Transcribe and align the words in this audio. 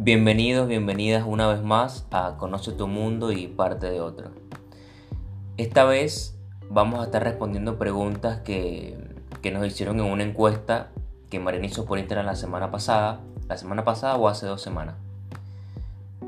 Bienvenidos, 0.00 0.68
bienvenidas 0.68 1.24
una 1.26 1.48
vez 1.48 1.60
más 1.60 2.06
a 2.12 2.36
Conoce 2.38 2.70
tu 2.70 2.86
mundo 2.86 3.32
y 3.32 3.48
parte 3.48 3.90
de 3.90 4.00
otro. 4.00 4.30
Esta 5.56 5.82
vez 5.82 6.38
vamos 6.70 7.00
a 7.00 7.06
estar 7.06 7.24
respondiendo 7.24 7.80
preguntas 7.80 8.38
que, 8.42 8.96
nos 9.52 9.66
hicieron 9.66 9.98
en 9.98 10.06
una 10.06 10.22
encuesta 10.22 10.90
que 11.30 11.40
Mariana 11.40 11.66
hizo 11.66 11.84
por 11.84 11.98
Instagram 11.98 12.26
la 12.26 12.36
semana 12.36 12.70
pasada, 12.70 13.22
la 13.48 13.56
semana 13.56 13.84
pasada 13.84 14.16
o 14.16 14.28
hace 14.28 14.46
dos 14.46 14.62
semanas. 14.62 14.94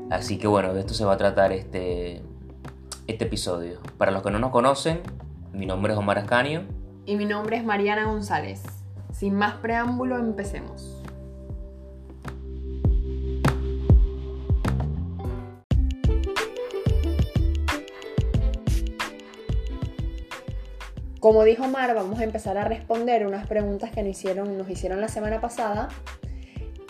Así 0.09 0.37
que 0.37 0.47
bueno, 0.47 0.73
de 0.73 0.81
esto 0.81 0.93
se 0.93 1.05
va 1.05 1.13
a 1.13 1.17
tratar 1.17 1.53
este, 1.53 2.21
este 3.07 3.23
episodio. 3.23 3.79
Para 3.97 4.11
los 4.11 4.21
que 4.21 4.31
no 4.31 4.39
nos 4.39 4.51
conocen, 4.51 4.99
mi 5.53 5.65
nombre 5.65 5.93
es 5.93 5.97
Omar 5.97 6.17
Ascanio. 6.17 6.63
Y 7.05 7.15
mi 7.15 7.23
nombre 7.23 7.55
es 7.55 7.63
Mariana 7.63 8.03
González. 8.03 8.63
Sin 9.13 9.35
más 9.35 9.53
preámbulo, 9.55 10.17
empecemos. 10.17 11.00
Como 21.21 21.43
dijo 21.43 21.67
Mar, 21.67 21.93
vamos 21.93 22.19
a 22.19 22.23
empezar 22.23 22.57
a 22.57 22.63
responder 22.63 23.27
unas 23.27 23.45
preguntas 23.45 23.91
que 23.91 24.01
nos 24.01 24.09
hicieron, 24.09 24.57
nos 24.57 24.67
hicieron 24.67 24.99
la 25.01 25.07
semana 25.07 25.39
pasada. 25.39 25.87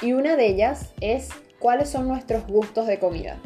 Y 0.01 0.13
una 0.13 0.37
de 0.37 0.47
ellas 0.47 0.93
es, 1.01 1.27
¿cuáles 1.59 1.89
son 1.89 2.07
nuestros 2.07 2.47
gustos 2.47 2.87
de 2.87 2.97
comida? 2.97 3.41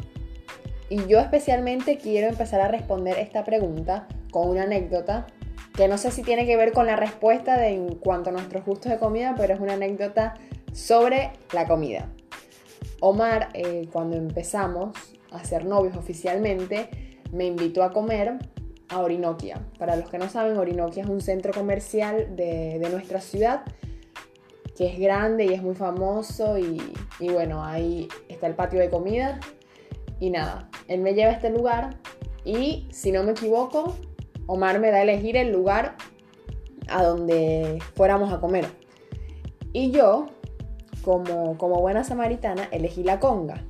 Y 0.88 1.04
yo 1.06 1.18
especialmente 1.18 1.98
quiero 1.98 2.28
empezar 2.28 2.60
a 2.60 2.68
responder 2.68 3.18
esta 3.18 3.42
pregunta 3.42 4.06
con 4.30 4.48
una 4.48 4.62
anécdota 4.62 5.26
que 5.74 5.88
no 5.88 5.98
sé 5.98 6.12
si 6.12 6.22
tiene 6.22 6.46
que 6.46 6.56
ver 6.56 6.72
con 6.72 6.86
la 6.86 6.94
respuesta 6.94 7.58
de 7.58 7.70
en 7.70 7.96
cuanto 7.96 8.30
a 8.30 8.32
nuestros 8.32 8.64
gustos 8.64 8.92
de 8.92 8.98
comida, 8.98 9.34
pero 9.36 9.54
es 9.54 9.60
una 9.60 9.72
anécdota 9.72 10.34
sobre 10.72 11.32
la 11.52 11.66
comida. 11.66 12.12
Omar, 13.00 13.48
eh, 13.54 13.88
cuando 13.92 14.16
empezamos 14.16 14.96
a 15.32 15.42
ser 15.42 15.64
novios 15.64 15.96
oficialmente, 15.96 17.18
me 17.32 17.44
invitó 17.46 17.82
a 17.82 17.92
comer 17.92 18.38
a 18.88 19.00
Orinoquia. 19.00 19.60
Para 19.78 19.96
los 19.96 20.08
que 20.10 20.18
no 20.18 20.28
saben, 20.28 20.56
Orinoquia 20.56 21.02
es 21.02 21.08
un 21.08 21.20
centro 21.20 21.52
comercial 21.52 22.36
de, 22.36 22.86
nuestra 22.90 23.20
ciudad 23.20 23.62
que 24.76 24.86
es 24.88 24.98
grande 24.98 25.46
y 25.46 25.54
es 25.54 25.62
muy 25.62 25.74
famoso 25.74 26.58
y, 26.58 26.82
y, 27.18 27.30
bueno, 27.30 27.64
ahí 27.64 28.08
está 28.28 28.46
el 28.46 28.54
patio 28.54 28.78
de 28.78 28.90
comida 28.90 29.40
y 30.20 30.30
nada, 30.30 30.68
él 30.86 31.00
me 31.00 31.14
lleva 31.14 31.30
a 31.30 31.34
este 31.34 31.50
lugar 31.50 31.96
y 32.44 32.86
si 32.90 33.10
no 33.10 33.22
me 33.22 33.32
equivoco, 33.32 33.96
Omar 34.46 34.78
me 34.78 34.90
da 34.90 34.98
a 34.98 35.02
elegir 35.02 35.36
el 35.36 35.50
lugar 35.50 35.96
a 36.88 37.02
donde 37.02 37.82
fuéramos 37.94 38.32
a 38.32 38.40
comer. 38.40 38.66
Y 39.72 39.90
yo, 39.90 40.26
como, 41.02 41.58
como 41.58 41.80
buena 41.80 42.04
samaritana, 42.04 42.68
elegí 42.70 43.02
la 43.02 43.18
conga. 43.18 43.64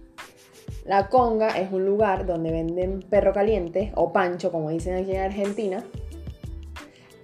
La 0.87 1.09
conga 1.09 1.59
es 1.59 1.73
un 1.73 1.85
lugar 1.85 2.27
donde 2.27 2.53
venden 2.53 3.01
perro 3.03 3.33
caliente 3.33 3.93
o 3.97 4.13
pancho, 4.13 4.53
como 4.53 4.71
dicen 4.71 4.95
aquí 4.95 5.13
en 5.13 5.23
Argentina, 5.23 5.85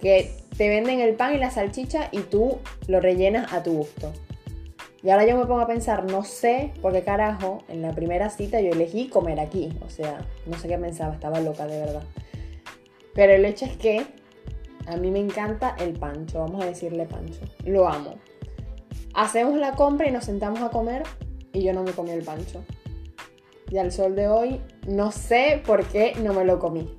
que 0.01 0.31
te 0.57 0.67
venden 0.67 0.99
el 0.99 1.15
pan 1.15 1.33
y 1.33 1.37
la 1.37 1.49
salchicha 1.49 2.09
y 2.11 2.19
tú 2.19 2.59
lo 2.87 2.99
rellenas 2.99 3.53
a 3.53 3.63
tu 3.63 3.73
gusto. 3.73 4.11
Y 5.01 5.09
ahora 5.09 5.25
yo 5.25 5.37
me 5.37 5.45
pongo 5.45 5.61
a 5.61 5.67
pensar, 5.67 6.09
no 6.09 6.23
sé 6.23 6.71
por 6.81 6.93
qué 6.93 7.03
carajo 7.03 7.63
en 7.67 7.81
la 7.81 7.91
primera 7.91 8.29
cita 8.29 8.61
yo 8.61 8.71
elegí 8.71 9.07
comer 9.07 9.39
aquí. 9.39 9.69
O 9.85 9.89
sea, 9.89 10.25
no 10.45 10.57
sé 10.57 10.67
qué 10.67 10.77
pensaba, 10.77 11.13
estaba 11.13 11.39
loca 11.41 11.65
de 11.65 11.79
verdad. 11.79 12.03
Pero 13.13 13.33
el 13.33 13.45
hecho 13.45 13.65
es 13.65 13.75
que 13.75 14.05
a 14.87 14.97
mí 14.97 15.11
me 15.11 15.19
encanta 15.19 15.75
el 15.79 15.93
pancho, 15.93 16.39
vamos 16.39 16.63
a 16.63 16.67
decirle 16.67 17.05
pancho. 17.05 17.41
Lo 17.65 17.87
amo. 17.87 18.15
Hacemos 19.13 19.57
la 19.57 19.73
compra 19.73 20.07
y 20.07 20.11
nos 20.11 20.25
sentamos 20.25 20.61
a 20.61 20.69
comer 20.69 21.03
y 21.51 21.63
yo 21.63 21.73
no 21.73 21.83
me 21.83 21.91
comí 21.91 22.11
el 22.11 22.23
pancho. 22.23 22.63
Y 23.73 23.79
al 23.79 23.91
sol 23.91 24.15
de 24.15 24.27
hoy 24.27 24.61
no 24.87 25.11
sé 25.11 25.59
por 25.65 25.83
qué 25.85 26.13
no 26.21 26.31
me 26.31 26.45
lo 26.45 26.59
comí. 26.59 26.95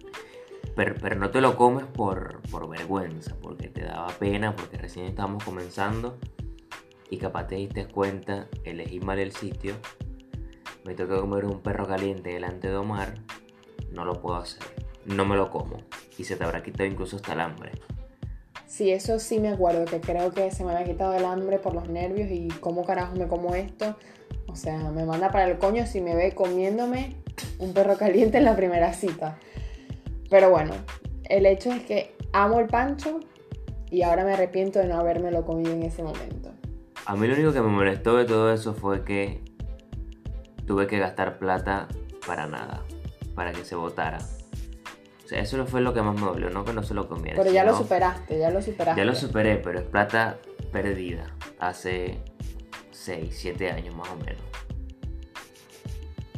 Pero, 0.75 0.97
pero 1.01 1.15
no 1.15 1.31
te 1.31 1.41
lo 1.41 1.57
comes 1.57 1.85
por, 1.85 2.43
por 2.51 2.69
vergüenza, 2.69 3.37
porque 3.41 3.69
te 3.69 3.83
daba 3.83 4.09
pena, 4.09 4.57
porque 4.57 4.77
recién 4.77 5.07
estábamos 5.07 5.45
comenzando 5.45 6.19
y 7.11 7.19
capaz 7.19 7.47
te 7.47 7.55
diste 7.55 7.87
cuenta, 7.87 8.49
elegí 8.65 8.99
mal 8.99 9.21
el 9.21 9.31
sitio, 9.31 9.77
me 10.85 10.95
toca 10.95 11.21
comer 11.21 11.45
un 11.45 11.61
perro 11.61 11.87
caliente 11.87 12.31
delante 12.31 12.67
de 12.67 12.75
Omar, 12.75 13.15
no 13.93 14.05
lo 14.05 14.21
puedo 14.21 14.35
hacer, 14.35 14.65
no 15.07 15.25
me 15.25 15.37
lo 15.37 15.53
como 15.53 15.77
y 16.19 16.25
se 16.25 16.35
te 16.35 16.43
habrá 16.43 16.61
quitado 16.65 16.87
incluso 16.87 17.15
hasta 17.15 17.35
el 17.35 17.41
hambre. 17.41 17.71
Sí, 18.67 18.91
eso 18.91 19.21
sí 19.21 19.39
me 19.39 19.51
acuerdo, 19.51 19.85
que 19.85 20.01
creo 20.01 20.33
que 20.33 20.51
se 20.51 20.65
me 20.65 20.73
había 20.73 20.87
quitado 20.87 21.15
el 21.15 21.25
hambre 21.25 21.61
por 21.61 21.73
los 21.73 21.89
nervios 21.89 22.29
y 22.33 22.49
cómo 22.59 22.85
carajo 22.85 23.15
me 23.15 23.29
como 23.29 23.55
esto. 23.55 23.95
O 24.55 24.57
sea, 24.57 24.79
me 24.93 25.05
manda 25.05 25.33
para 25.33 25.49
el 25.49 25.59
coño 25.59 25.85
si 25.85 26.01
me 26.01 26.15
ve 26.15 26.33
comiéndome 26.33 27.17
un 27.59 27.75
perro 27.75 27.97
caliente 27.97 28.39
en 28.39 28.45
la 28.45 28.55
primera 28.55 28.93
cita. 28.93 29.37
Pero 30.31 30.49
bueno, 30.49 30.75
el 31.25 31.45
hecho 31.45 31.73
es 31.73 31.83
que 31.83 32.15
amo 32.33 32.61
el 32.61 32.69
pancho 32.69 33.19
y 33.91 34.03
ahora 34.03 34.25
me 34.25 34.33
arrepiento 34.33 34.79
de 34.79 34.87
no 34.87 34.97
habérmelo 34.97 35.45
comido 35.45 35.73
en 35.73 35.83
ese 35.83 36.05
momento. 36.05 36.53
A 37.05 37.17
mí 37.17 37.27
lo 37.27 37.35
único 37.35 37.53
que 37.53 37.63
me 37.63 37.67
molestó 37.67 38.17
de 38.17 38.27
todo 38.27 38.53
eso 38.53 38.75
fue 38.75 39.03
que 39.03 39.43
tuve 40.69 40.87
que 40.87 41.01
gastar 41.01 41.41
plata 41.41 41.89
para 42.25 42.47
nada, 42.47 42.85
para 43.35 43.51
que 43.51 43.65
se 43.65 43.75
votara. 43.75 44.19
O 45.25 45.27
sea, 45.27 45.41
eso 45.41 45.57
no 45.57 45.67
fue 45.67 45.81
lo 45.81 45.93
que 45.93 46.01
más 46.01 46.15
me 46.15 46.27
dolió, 46.27 46.49
no 46.51 46.65
que 46.65 46.73
no 46.73 46.85
se 46.85 46.95
lo 46.95 47.09
comiera. 47.09 47.43
Pero 47.43 47.53
ya 47.53 47.65
lo 47.65 47.77
superaste, 47.77 48.39
ya 48.39 48.51
lo 48.51 48.63
superaste. 48.63 49.01
Ya 49.01 49.05
lo 49.05 49.17
superé, 49.17 49.57
pero 49.57 49.81
es 49.81 49.85
plata 49.85 50.39
perdida. 50.71 51.35
Hace 51.59 52.21
6, 53.05 53.29
7 53.31 53.71
años 53.71 53.95
más 53.95 54.09
o 54.09 54.17
menos. 54.17 54.43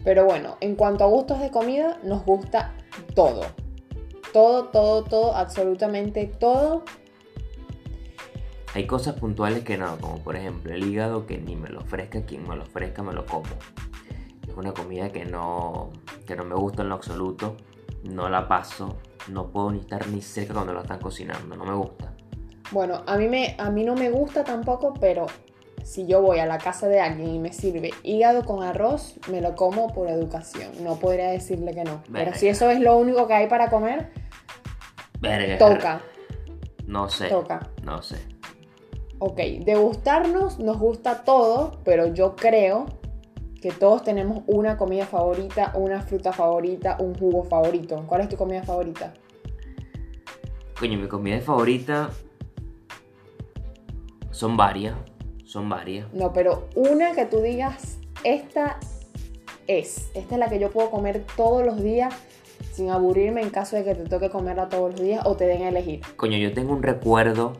Pero 0.04 0.24
bueno, 0.24 0.56
en 0.60 0.74
cuanto 0.74 1.04
a 1.04 1.06
gustos 1.06 1.40
de 1.40 1.50
comida, 1.50 1.98
nos 2.02 2.24
gusta 2.24 2.74
todo. 3.14 3.42
Todo, 4.32 4.64
todo, 4.66 5.04
todo, 5.04 5.34
absolutamente 5.34 6.26
todo. 6.26 6.84
Hay 8.74 8.86
cosas 8.86 9.14
puntuales 9.14 9.64
que 9.64 9.78
no, 9.78 9.96
como 9.98 10.18
por 10.18 10.36
ejemplo 10.36 10.74
el 10.74 10.84
hígado 10.84 11.24
que 11.24 11.38
ni 11.38 11.56
me 11.56 11.70
lo 11.70 11.80
ofrezca, 11.80 12.22
quien 12.26 12.46
me 12.46 12.56
lo 12.56 12.64
ofrezca 12.64 13.02
me 13.02 13.12
lo 13.12 13.24
como. 13.24 13.46
Es 14.46 14.54
una 14.54 14.74
comida 14.74 15.10
que 15.10 15.24
no, 15.24 15.90
que 16.26 16.36
no 16.36 16.44
me 16.44 16.54
gusta 16.56 16.82
en 16.82 16.90
lo 16.90 16.96
absoluto, 16.96 17.56
no 18.02 18.28
la 18.28 18.48
paso, 18.48 18.96
no 19.28 19.50
puedo 19.50 19.70
ni 19.70 19.80
estar 19.80 20.06
ni 20.08 20.20
cerca 20.20 20.54
cuando 20.54 20.74
lo 20.74 20.82
están 20.82 21.00
cocinando, 21.00 21.56
no 21.56 21.64
me 21.64 21.74
gusta. 21.74 22.12
Bueno, 22.72 23.02
a 23.06 23.16
mí, 23.16 23.28
me, 23.28 23.54
a 23.58 23.70
mí 23.70 23.84
no 23.84 23.94
me 23.94 24.10
gusta 24.10 24.44
tampoco, 24.44 24.92
pero 25.00 25.26
si 25.84 26.06
yo 26.06 26.20
voy 26.20 26.38
a 26.38 26.46
la 26.46 26.58
casa 26.58 26.88
de 26.88 27.00
alguien 27.00 27.28
y 27.34 27.38
me 27.38 27.52
sirve 27.52 27.92
hígado 28.02 28.44
con 28.44 28.62
arroz, 28.62 29.14
me 29.30 29.40
lo 29.40 29.54
como 29.54 29.92
por 29.92 30.08
educación. 30.08 30.72
No 30.82 30.96
podría 30.96 31.30
decirle 31.30 31.72
que 31.72 31.84
no. 31.84 32.02
Pero 32.12 32.34
si 32.34 32.48
eso 32.48 32.70
es 32.70 32.80
lo 32.80 32.96
único 32.96 33.26
que 33.26 33.34
hay 33.34 33.48
para 33.48 33.70
comer, 33.70 34.10
toca. 35.58 36.02
No 36.86 37.08
sé. 37.08 37.28
Toca. 37.28 37.70
No 37.82 38.02
sé. 38.02 38.16
Ok, 39.18 39.36
de 39.36 39.76
gustarnos 39.76 40.58
nos 40.58 40.78
gusta 40.78 41.24
todo, 41.24 41.78
pero 41.84 42.12
yo 42.12 42.36
creo 42.36 42.86
que 43.60 43.70
todos 43.70 44.02
tenemos 44.02 44.42
una 44.46 44.76
comida 44.76 45.06
favorita, 45.06 45.72
una 45.74 46.02
fruta 46.02 46.32
favorita, 46.32 46.98
un 47.00 47.14
jugo 47.14 47.44
favorito. 47.44 48.04
¿Cuál 48.06 48.22
es 48.22 48.28
tu 48.28 48.36
comida 48.36 48.62
favorita? 48.62 49.14
Coño, 50.78 50.98
mi 50.98 51.08
comida 51.08 51.40
favorita 51.40 52.10
son 54.30 54.56
varias 54.56 54.94
son 55.46 55.68
varias. 55.68 56.12
No, 56.12 56.32
pero 56.32 56.68
una 56.74 57.12
que 57.12 57.24
tú 57.24 57.40
digas, 57.40 57.98
esta 58.24 58.78
es, 59.66 60.10
esta 60.14 60.34
es 60.34 60.38
la 60.38 60.48
que 60.48 60.58
yo 60.58 60.70
puedo 60.70 60.90
comer 60.90 61.24
todos 61.36 61.64
los 61.64 61.82
días 61.82 62.14
sin 62.72 62.90
aburrirme 62.90 63.42
en 63.42 63.50
caso 63.50 63.76
de 63.76 63.84
que 63.84 63.94
te 63.94 64.04
toque 64.04 64.28
comerla 64.28 64.68
todos 64.68 64.92
los 64.92 65.00
días 65.00 65.22
o 65.24 65.36
te 65.36 65.46
den 65.46 65.62
a 65.62 65.68
elegir. 65.68 66.00
Coño, 66.16 66.36
yo 66.36 66.52
tengo 66.52 66.72
un 66.72 66.82
recuerdo, 66.82 67.54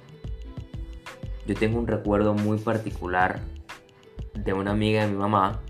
yo 1.46 1.54
tengo 1.54 1.78
un 1.78 1.86
recuerdo 1.86 2.34
muy 2.34 2.58
particular 2.58 3.40
de 4.34 4.52
una 4.52 4.72
amiga 4.72 5.02
de 5.02 5.12
mi 5.12 5.16
mamá 5.16 5.62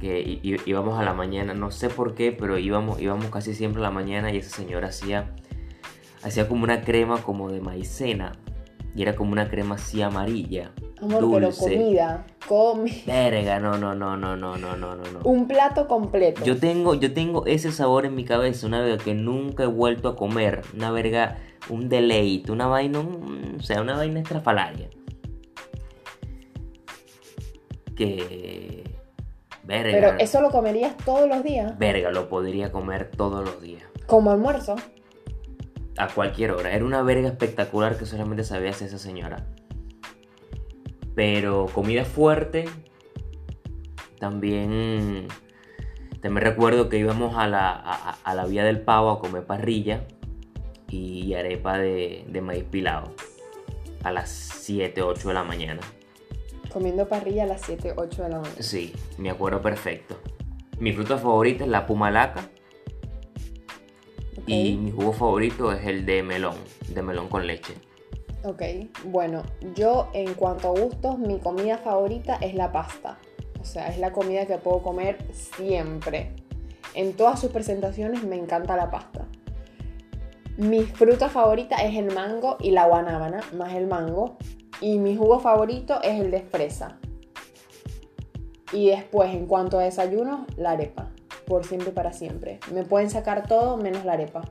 que 0.00 0.40
íbamos 0.42 0.98
a 0.98 1.02
la 1.04 1.12
mañana, 1.12 1.52
no 1.52 1.70
sé 1.70 1.90
por 1.90 2.14
qué, 2.14 2.32
pero 2.32 2.58
íbamos, 2.58 3.00
íbamos 3.02 3.26
casi 3.26 3.54
siempre 3.54 3.80
a 3.80 3.82
la 3.82 3.90
mañana 3.90 4.32
y 4.32 4.38
esa 4.38 4.56
señora 4.56 4.88
hacía, 4.88 5.34
hacía 6.22 6.48
como 6.48 6.64
una 6.64 6.80
crema 6.80 7.22
como 7.22 7.50
de 7.50 7.60
maicena 7.60 8.32
y 8.94 9.02
era 9.02 9.14
como 9.14 9.32
una 9.32 9.48
crema 9.48 9.76
así 9.76 10.02
amarilla. 10.02 10.72
Amor, 11.00 11.20
dulce. 11.20 11.64
pero 11.64 11.78
comida, 11.78 12.26
comida. 12.46 13.02
Verga, 13.06 13.60
no, 13.60 13.78
no, 13.78 13.94
no, 13.94 14.16
no, 14.16 14.36
no, 14.36 14.56
no, 14.56 14.76
no, 14.76 14.96
no. 14.96 15.20
Un 15.24 15.46
plato 15.46 15.86
completo. 15.86 16.44
Yo 16.44 16.58
tengo, 16.58 16.94
yo 16.94 17.12
tengo 17.12 17.46
ese 17.46 17.72
sabor 17.72 18.04
en 18.04 18.14
mi 18.14 18.24
cabeza, 18.24 18.66
una 18.66 18.80
verga 18.80 19.02
que 19.02 19.14
nunca 19.14 19.62
he 19.62 19.66
vuelto 19.66 20.08
a 20.08 20.16
comer, 20.16 20.62
una 20.74 20.90
verga, 20.90 21.38
un 21.68 21.88
deleite, 21.88 22.52
una 22.52 22.66
vaina, 22.66 23.00
o 23.00 23.62
sea, 23.62 23.80
una 23.80 23.96
vaina 23.96 24.20
estrafalaria. 24.20 24.88
Que... 27.96 28.84
Verga. 29.62 29.92
Pero 29.92 30.18
eso 30.18 30.40
lo 30.40 30.50
comerías 30.50 30.96
todos 30.98 31.28
los 31.28 31.44
días. 31.44 31.78
Verga, 31.78 32.10
lo 32.10 32.28
podría 32.28 32.72
comer 32.72 33.10
todos 33.16 33.44
los 33.44 33.60
días. 33.62 33.84
Como 34.06 34.32
almuerzo 34.32 34.74
a 35.96 36.08
cualquier 36.08 36.52
hora. 36.52 36.72
Era 36.72 36.84
una 36.84 37.02
verga 37.02 37.28
espectacular 37.28 37.96
que 37.96 38.06
solamente 38.06 38.44
sabía 38.44 38.70
hacer 38.70 38.88
esa 38.88 38.98
señora. 38.98 39.46
Pero 41.14 41.66
comida 41.66 42.04
fuerte, 42.04 42.66
También, 44.18 45.28
también 46.20 46.46
recuerdo 46.46 46.88
que 46.88 46.98
íbamos 46.98 47.36
a 47.36 47.46
la, 47.46 47.70
a, 47.72 48.34
la 48.34 48.44
Vía 48.46 48.64
del 48.64 48.80
Pavo 48.80 49.10
a 49.10 49.18
comer 49.18 49.44
parrilla 49.46 50.06
y 50.88 51.34
arepa 51.34 51.78
de, 51.78 52.24
de 52.28 52.40
maíz 52.42 52.64
pilado 52.64 53.14
a 54.02 54.12
las 54.12 54.30
7, 54.30 55.02
8 55.02 55.28
de 55.28 55.34
la 55.34 55.44
mañana. 55.44 55.80
Comiendo 56.72 57.08
parrilla 57.08 57.44
a 57.44 57.46
las 57.46 57.62
7, 57.62 57.94
8 57.96 58.22
de 58.22 58.28
la 58.28 58.36
mañana. 58.40 58.62
Sí, 58.62 58.94
me 59.18 59.30
acuerdo 59.30 59.60
perfecto. 59.60 60.20
Mi 60.78 60.92
fruta 60.92 61.18
favorita 61.18 61.64
es 61.64 61.70
la 61.70 61.86
pumalaca. 61.86 62.48
Y 64.46 64.76
mi 64.76 64.90
jugo 64.90 65.12
favorito 65.12 65.72
es 65.72 65.86
el 65.86 66.06
de 66.06 66.22
melón, 66.22 66.56
de 66.88 67.02
melón 67.02 67.28
con 67.28 67.46
leche. 67.46 67.74
Ok, 68.42 68.62
bueno, 69.04 69.42
yo 69.74 70.08
en 70.14 70.32
cuanto 70.34 70.68
a 70.68 70.80
gustos, 70.80 71.18
mi 71.18 71.38
comida 71.38 71.78
favorita 71.78 72.36
es 72.36 72.54
la 72.54 72.72
pasta. 72.72 73.18
O 73.60 73.64
sea, 73.64 73.88
es 73.88 73.98
la 73.98 74.12
comida 74.12 74.46
que 74.46 74.56
puedo 74.56 74.82
comer 74.82 75.18
siempre. 75.32 76.32
En 76.94 77.12
todas 77.12 77.38
sus 77.38 77.50
presentaciones 77.50 78.24
me 78.24 78.36
encanta 78.36 78.76
la 78.76 78.90
pasta. 78.90 79.26
Mi 80.56 80.82
fruta 80.82 81.28
favorita 81.28 81.76
es 81.76 81.96
el 81.96 82.14
mango 82.14 82.56
y 82.60 82.70
la 82.70 82.86
guanábana, 82.86 83.40
más 83.56 83.74
el 83.74 83.86
mango. 83.86 84.36
Y 84.80 84.98
mi 84.98 85.16
jugo 85.16 85.38
favorito 85.40 86.00
es 86.02 86.20
el 86.20 86.30
de 86.30 86.40
fresa. 86.40 86.98
Y 88.72 88.88
después, 88.88 89.34
en 89.34 89.46
cuanto 89.46 89.78
a 89.78 89.84
desayuno, 89.84 90.46
la 90.56 90.72
arepa. 90.72 91.10
Por 91.50 91.66
siempre 91.66 91.88
y 91.88 91.92
para 91.92 92.12
siempre. 92.12 92.60
Me 92.72 92.84
pueden 92.84 93.10
sacar 93.10 93.48
todo 93.48 93.76
menos 93.76 94.04
la 94.04 94.12
arepa. 94.12 94.42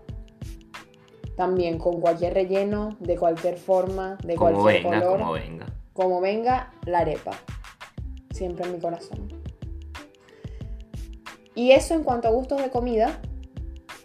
También 1.37 1.77
con 1.77 2.01
cualquier 2.01 2.33
relleno, 2.33 2.97
de 2.99 3.15
cualquier 3.15 3.57
forma, 3.57 4.17
de 4.21 4.35
como 4.35 4.59
cualquier 4.59 4.83
venga, 4.83 4.99
color. 4.99 5.19
Como 5.19 5.31
venga. 5.31 5.65
Como 5.93 6.19
venga, 6.19 6.73
la 6.85 6.99
arepa. 6.99 7.31
Siempre 8.31 8.65
en 8.65 8.73
mi 8.73 8.79
corazón. 8.81 9.29
Y 11.55 11.71
eso 11.71 11.93
en 11.93 12.03
cuanto 12.03 12.27
a 12.27 12.31
gustos 12.31 12.61
de 12.61 12.69
comida, 12.69 13.21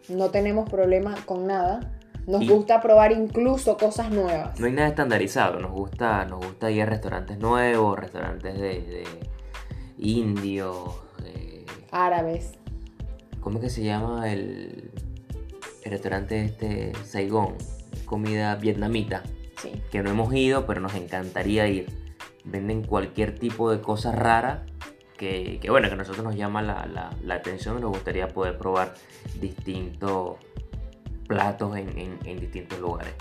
no 0.08 0.30
tenemos 0.30 0.70
problema 0.70 1.16
con 1.26 1.48
nada. 1.48 1.98
Nos 2.28 2.48
gusta 2.48 2.80
probar 2.80 3.10
incluso 3.10 3.76
cosas 3.76 4.12
nuevas. 4.12 4.60
No 4.60 4.66
hay 4.66 4.72
nada 4.72 4.86
estandarizado, 4.90 5.58
nos 5.58 5.72
gusta, 5.72 6.26
nos 6.26 6.46
gusta 6.46 6.70
ir 6.70 6.82
a 6.82 6.86
restaurantes 6.86 7.38
nuevos, 7.38 7.98
restaurantes 7.98 8.54
de, 8.54 9.02
indios, 9.98 10.94
árabes. 11.90 12.52
¿Cómo 13.44 13.60
que 13.60 13.70
se 13.70 13.84
llama 13.84 14.32
el, 14.32 14.90
el 15.84 15.90
restaurante 15.90 16.44
este 16.44 16.92
Saigón? 17.04 17.54
Comida 18.06 18.56
vietnamita. 18.56 19.22
Sí. 19.62 19.70
Que 19.92 20.02
no 20.02 20.10
hemos 20.10 20.34
ido, 20.34 20.66
pero 20.66 20.80
nos 20.80 20.94
encantaría 20.94 21.68
ir. 21.68 21.86
Venden 22.44 22.82
cualquier 22.82 23.38
tipo 23.38 23.70
de 23.70 23.80
cosa 23.80 24.10
rara 24.10 24.64
que, 25.18 25.60
bueno, 25.68 25.88
que 25.88 25.94
a 25.94 25.96
nosotros 25.96 26.24
nos 26.24 26.36
llama 26.36 26.60
la, 26.62 27.14
la 27.22 27.34
atención 27.34 27.78
y 27.78 27.80
nos 27.80 27.90
gustaría 27.90 28.28
poder 28.28 28.58
probar 28.58 28.94
distintos 29.40 30.36
platos 31.26 31.76
en, 31.76 32.40
distintos 32.40 32.78
lugares. 32.78 33.12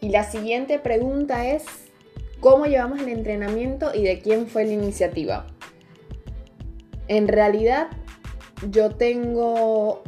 Y 0.00 0.10
la 0.10 0.24
siguiente 0.24 0.78
pregunta 0.78 1.46
es, 1.46 1.64
¿cómo 2.40 2.66
llevamos 2.66 3.00
el 3.00 3.08
entrenamiento 3.08 3.92
y 3.94 4.02
de 4.02 4.20
quién 4.20 4.46
fue 4.46 4.64
la 4.64 4.72
iniciativa? 4.72 5.46
En 7.08 7.28
realidad, 7.28 7.88
yo 8.70 8.90
tengo 8.90 10.02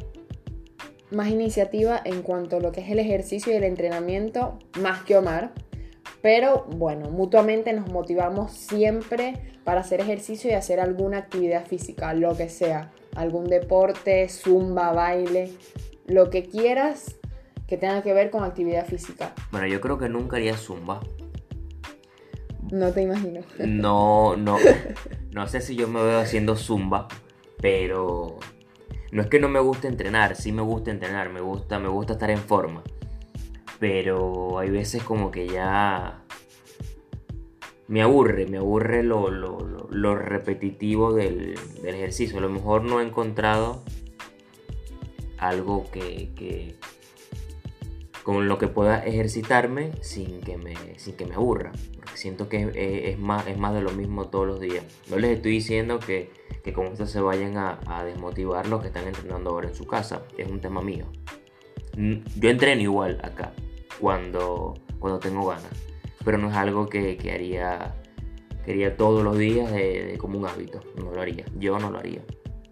más 1.10 1.28
iniciativa 1.28 2.00
en 2.04 2.22
cuanto 2.22 2.56
a 2.56 2.60
lo 2.60 2.72
que 2.72 2.80
es 2.80 2.90
el 2.90 2.98
ejercicio 2.98 3.52
y 3.52 3.56
el 3.56 3.64
entrenamiento, 3.64 4.58
más 4.80 5.02
que 5.02 5.16
Omar. 5.16 5.52
Pero 6.22 6.66
bueno, 6.76 7.10
mutuamente 7.10 7.72
nos 7.72 7.88
motivamos 7.90 8.52
siempre 8.52 9.34
para 9.64 9.82
hacer 9.82 10.00
ejercicio 10.00 10.50
y 10.50 10.54
hacer 10.54 10.80
alguna 10.80 11.18
actividad 11.18 11.66
física, 11.66 12.12
lo 12.14 12.36
que 12.36 12.48
sea, 12.48 12.90
algún 13.14 13.44
deporte, 13.44 14.28
zumba, 14.28 14.92
baile, 14.92 15.52
lo 16.06 16.30
que 16.30 16.42
quieras 16.42 17.16
que 17.66 17.76
tenga 17.76 18.02
que 18.02 18.14
ver 18.14 18.30
con 18.30 18.42
actividad 18.42 18.86
física. 18.86 19.34
Bueno, 19.52 19.66
yo 19.66 19.80
creo 19.80 19.98
que 19.98 20.08
nunca 20.08 20.38
haría 20.38 20.56
zumba. 20.56 21.00
No 22.72 22.92
te 22.92 23.02
imagino. 23.02 23.42
No, 23.58 24.36
no. 24.36 24.56
No 25.30 25.46
sé 25.46 25.60
si 25.60 25.76
yo 25.76 25.86
me 25.86 26.02
veo 26.02 26.18
haciendo 26.18 26.56
zumba, 26.56 27.06
pero 27.60 28.38
no 29.10 29.22
es 29.22 29.28
que 29.28 29.40
no 29.40 29.48
me 29.48 29.60
guste 29.60 29.88
entrenar, 29.88 30.36
sí 30.36 30.52
me 30.52 30.62
gusta 30.62 30.90
entrenar, 30.90 31.30
me 31.30 31.40
gusta, 31.40 31.78
me 31.78 31.88
gusta 31.88 32.14
estar 32.14 32.30
en 32.30 32.38
forma. 32.38 32.82
Pero 33.78 34.58
hay 34.58 34.70
veces 34.70 35.02
como 35.02 35.30
que 35.30 35.46
ya 35.46 36.24
me 37.86 38.02
aburre, 38.02 38.46
me 38.46 38.58
aburre 38.58 39.02
lo, 39.02 40.14
repetitivo 40.16 41.14
del, 41.14 41.58
del, 41.82 41.94
ejercicio. 41.94 42.38
A 42.38 42.42
lo 42.42 42.50
mejor 42.50 42.84
no 42.84 43.00
he 43.00 43.04
encontrado 43.04 43.82
algo 45.38 45.90
que, 45.90 46.76
con 48.28 48.46
lo 48.46 48.58
que 48.58 48.68
pueda 48.68 48.98
ejercitarme 48.98 49.90
sin 50.02 50.42
que 50.42 50.58
me, 50.58 50.74
sin 50.98 51.16
que 51.16 51.24
me 51.24 51.34
aburra. 51.34 51.72
Porque 51.96 52.14
siento 52.18 52.46
que 52.50 53.10
es, 53.10 53.18
más, 53.18 53.46
es 53.46 53.56
más 53.56 53.72
de 53.72 53.80
lo 53.80 53.90
mismo 53.92 54.26
todos 54.26 54.46
los 54.46 54.60
días. 54.60 54.84
No 55.08 55.16
les 55.16 55.36
estoy 55.36 55.52
diciendo 55.52 55.98
que, 55.98 56.30
que 56.62 56.74
con 56.74 56.88
esto 56.88 57.06
se 57.06 57.22
vayan 57.22 57.56
a, 57.56 58.04
desmotivar 58.04 58.66
los 58.66 58.82
que 58.82 58.88
están 58.88 59.06
entrenando 59.06 59.48
ahora 59.48 59.68
en 59.68 59.74
su 59.74 59.86
casa. 59.86 60.24
Es 60.36 60.46
un 60.46 60.60
tema 60.60 60.82
mío. 60.82 61.06
Yo 61.96 62.50
entreno 62.50 62.82
igual 62.82 63.18
acá 63.22 63.54
cuando, 63.98 64.74
cuando 64.98 65.20
tengo 65.20 65.46
ganas. 65.46 65.72
Pero 66.22 66.36
no 66.36 66.50
es 66.50 66.54
algo 66.54 66.86
que, 66.86 67.16
que 67.16 67.32
haría, 67.32 67.94
todos 68.98 69.24
los 69.24 69.38
días 69.38 69.72
de, 69.72 70.18
como 70.18 70.38
un 70.38 70.46
hábito. 70.46 70.80
No 71.02 71.12
lo 71.12 71.22
haría. 71.22 71.46
Yo 71.58 71.78
no 71.78 71.88
lo 71.88 71.96
haría. 71.96 72.20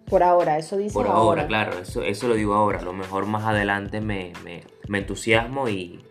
Por 0.07 0.21
ahora, 0.21 0.59
eso 0.59 0.77
dice 0.77 0.93
Por 0.93 1.07
ahora, 1.07 1.47
claro, 1.47 1.79
eso, 1.79 2.03
eso 2.03 2.27
lo 2.27 2.35
digo 2.35 2.53
ahora. 2.53 2.77
A 2.77 2.83
lo 2.83 2.93
mejor 2.93 3.25
más 3.25 3.43
adelante 3.43 4.01
me, 4.01 4.33
entusiasmo 4.95 5.69
y, 5.69 6.01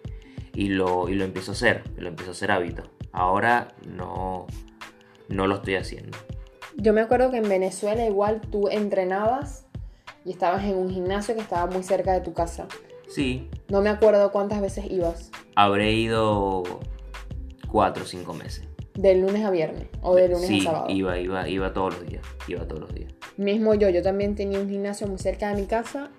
lo, 0.54 1.08
lo 1.08 1.24
empiezo 1.24 1.52
a 1.52 1.54
hacer, 1.54 1.84
lo 1.96 2.08
empiezo 2.08 2.30
a 2.30 2.34
hacer 2.34 2.50
hábito. 2.50 2.82
Ahora 3.12 3.74
no, 3.86 4.46
no 5.28 5.46
lo 5.46 5.56
estoy 5.56 5.76
haciendo. 5.76 6.16
Yo 6.76 6.92
me 6.92 7.00
acuerdo 7.00 7.30
que 7.30 7.38
en 7.38 7.48
Venezuela 7.48 8.04
igual 8.04 8.40
tú 8.40 8.68
entrenabas 8.68 9.66
y 10.24 10.30
estabas 10.32 10.64
en 10.64 10.76
un 10.76 10.90
gimnasio 10.90 11.34
que 11.34 11.40
estaba 11.40 11.70
muy 11.70 11.82
cerca 11.82 12.12
de 12.12 12.20
tu 12.20 12.34
casa. 12.34 12.66
Sí. 13.08 13.48
No 13.68 13.80
me 13.80 13.88
acuerdo 13.88 14.32
cuántas 14.32 14.60
veces 14.60 14.84
ibas. 14.90 15.30
Habré 15.54 15.92
ido 15.92 16.64
cuatro 17.70 18.04
o 18.04 18.06
cinco 18.06 18.34
meses. 18.34 18.66
¿De 18.94 19.14
lunes 19.14 19.44
a 19.44 19.50
viernes 19.50 19.88
o 20.00 20.14
de 20.14 20.28
lunes 20.28 20.50
a 20.50 20.64
sábado? 20.64 20.86
Iba, 20.88 21.18
iba, 21.18 21.48
iba 21.48 21.72
todos 21.72 21.94
los 21.94 22.06
días. 22.06 22.26
Iba 22.48 22.66
todos 22.66 22.80
los 22.82 22.94
días. 22.94 23.12
Mismo 23.36 23.74
yo, 23.74 23.88
yo 23.90 24.02
también 24.02 24.34
tenía 24.34 24.58
un 24.58 24.68
gimnasio 24.68 25.06
muy 25.06 25.18
cerca 25.18 25.54
de 25.54 25.60
mi 25.60 25.66
casa. 25.66 26.10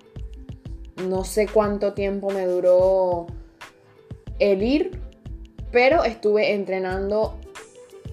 No 1.05 1.23
sé 1.23 1.47
cuánto 1.47 1.93
tiempo 1.93 2.29
me 2.31 2.45
duró 2.45 3.27
el 4.39 4.63
ir, 4.63 4.99
pero 5.71 6.03
estuve 6.03 6.53
entrenando 6.53 7.37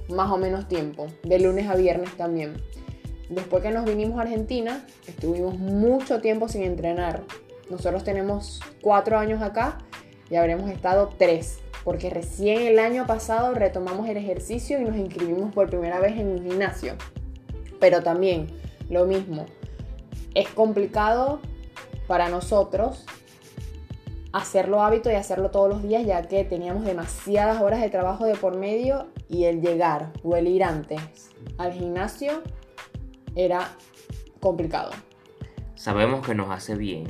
más 0.09 0.31
o 0.31 0.37
menos 0.37 0.69
tiempo, 0.69 1.07
de 1.23 1.39
lunes 1.39 1.69
a 1.69 1.77
viernes 1.77 2.15
también. 2.17 2.55
Después 3.31 3.63
que 3.63 3.71
nos 3.71 3.85
vinimos 3.85 4.19
a 4.19 4.23
Argentina, 4.23 4.87
estuvimos 5.07 5.59
mucho 5.59 6.21
tiempo 6.21 6.49
sin 6.49 6.63
entrenar. 6.63 7.23
Nosotros 7.71 8.05
tenemos 8.05 8.61
cuatro 8.83 9.19
años 9.19 9.41
acá 9.41 9.79
y 10.31 10.37
habremos 10.37 10.71
estado 10.71 11.11
tres 11.17 11.59
porque 11.85 12.09
recién 12.09 12.63
el 12.63 12.79
año 12.79 13.07
pasado 13.07 13.55
retomamos 13.55 14.09
el 14.09 14.17
ejercicio 14.17 14.81
y 14.81 14.85
nos 14.85 14.97
inscribimos 14.97 15.53
por 15.55 15.69
primera 15.69 16.01
vez 16.01 16.19
en 16.19 16.29
un 16.29 16.43
gimnasio. 16.43 16.95
Pero 17.79 18.03
también 18.03 18.47
lo 18.89 19.05
mismo, 19.05 19.45
es 20.35 20.49
complicado 20.49 21.41
para 22.07 22.29
nosotros 22.29 23.07
hacerlo 24.33 24.83
hábito 24.83 25.11
y 25.11 25.15
hacerlo 25.15 25.51
todos 25.51 25.69
los 25.69 25.83
días 25.83 26.05
ya 26.05 26.23
que 26.23 26.45
teníamos 26.45 26.85
demasiadas 26.85 27.63
horas 27.63 27.81
de 27.81 27.89
trabajo 27.89 28.25
de 28.25 28.35
por 28.35 28.57
medio 28.57 29.07
y 29.29 29.45
el 29.45 29.61
llegar 29.61 30.13
o 30.23 30.37
el 30.37 30.49
ir 30.49 30.65
antes 30.65 31.31
al 31.59 31.73
gimnasio 31.73 32.43
era 33.37 33.77
complicado. 34.41 34.91
Sabemos 35.77 36.27
que 36.27 36.35
nos 36.35 36.51
hace 36.51 36.75
bien 36.75 37.07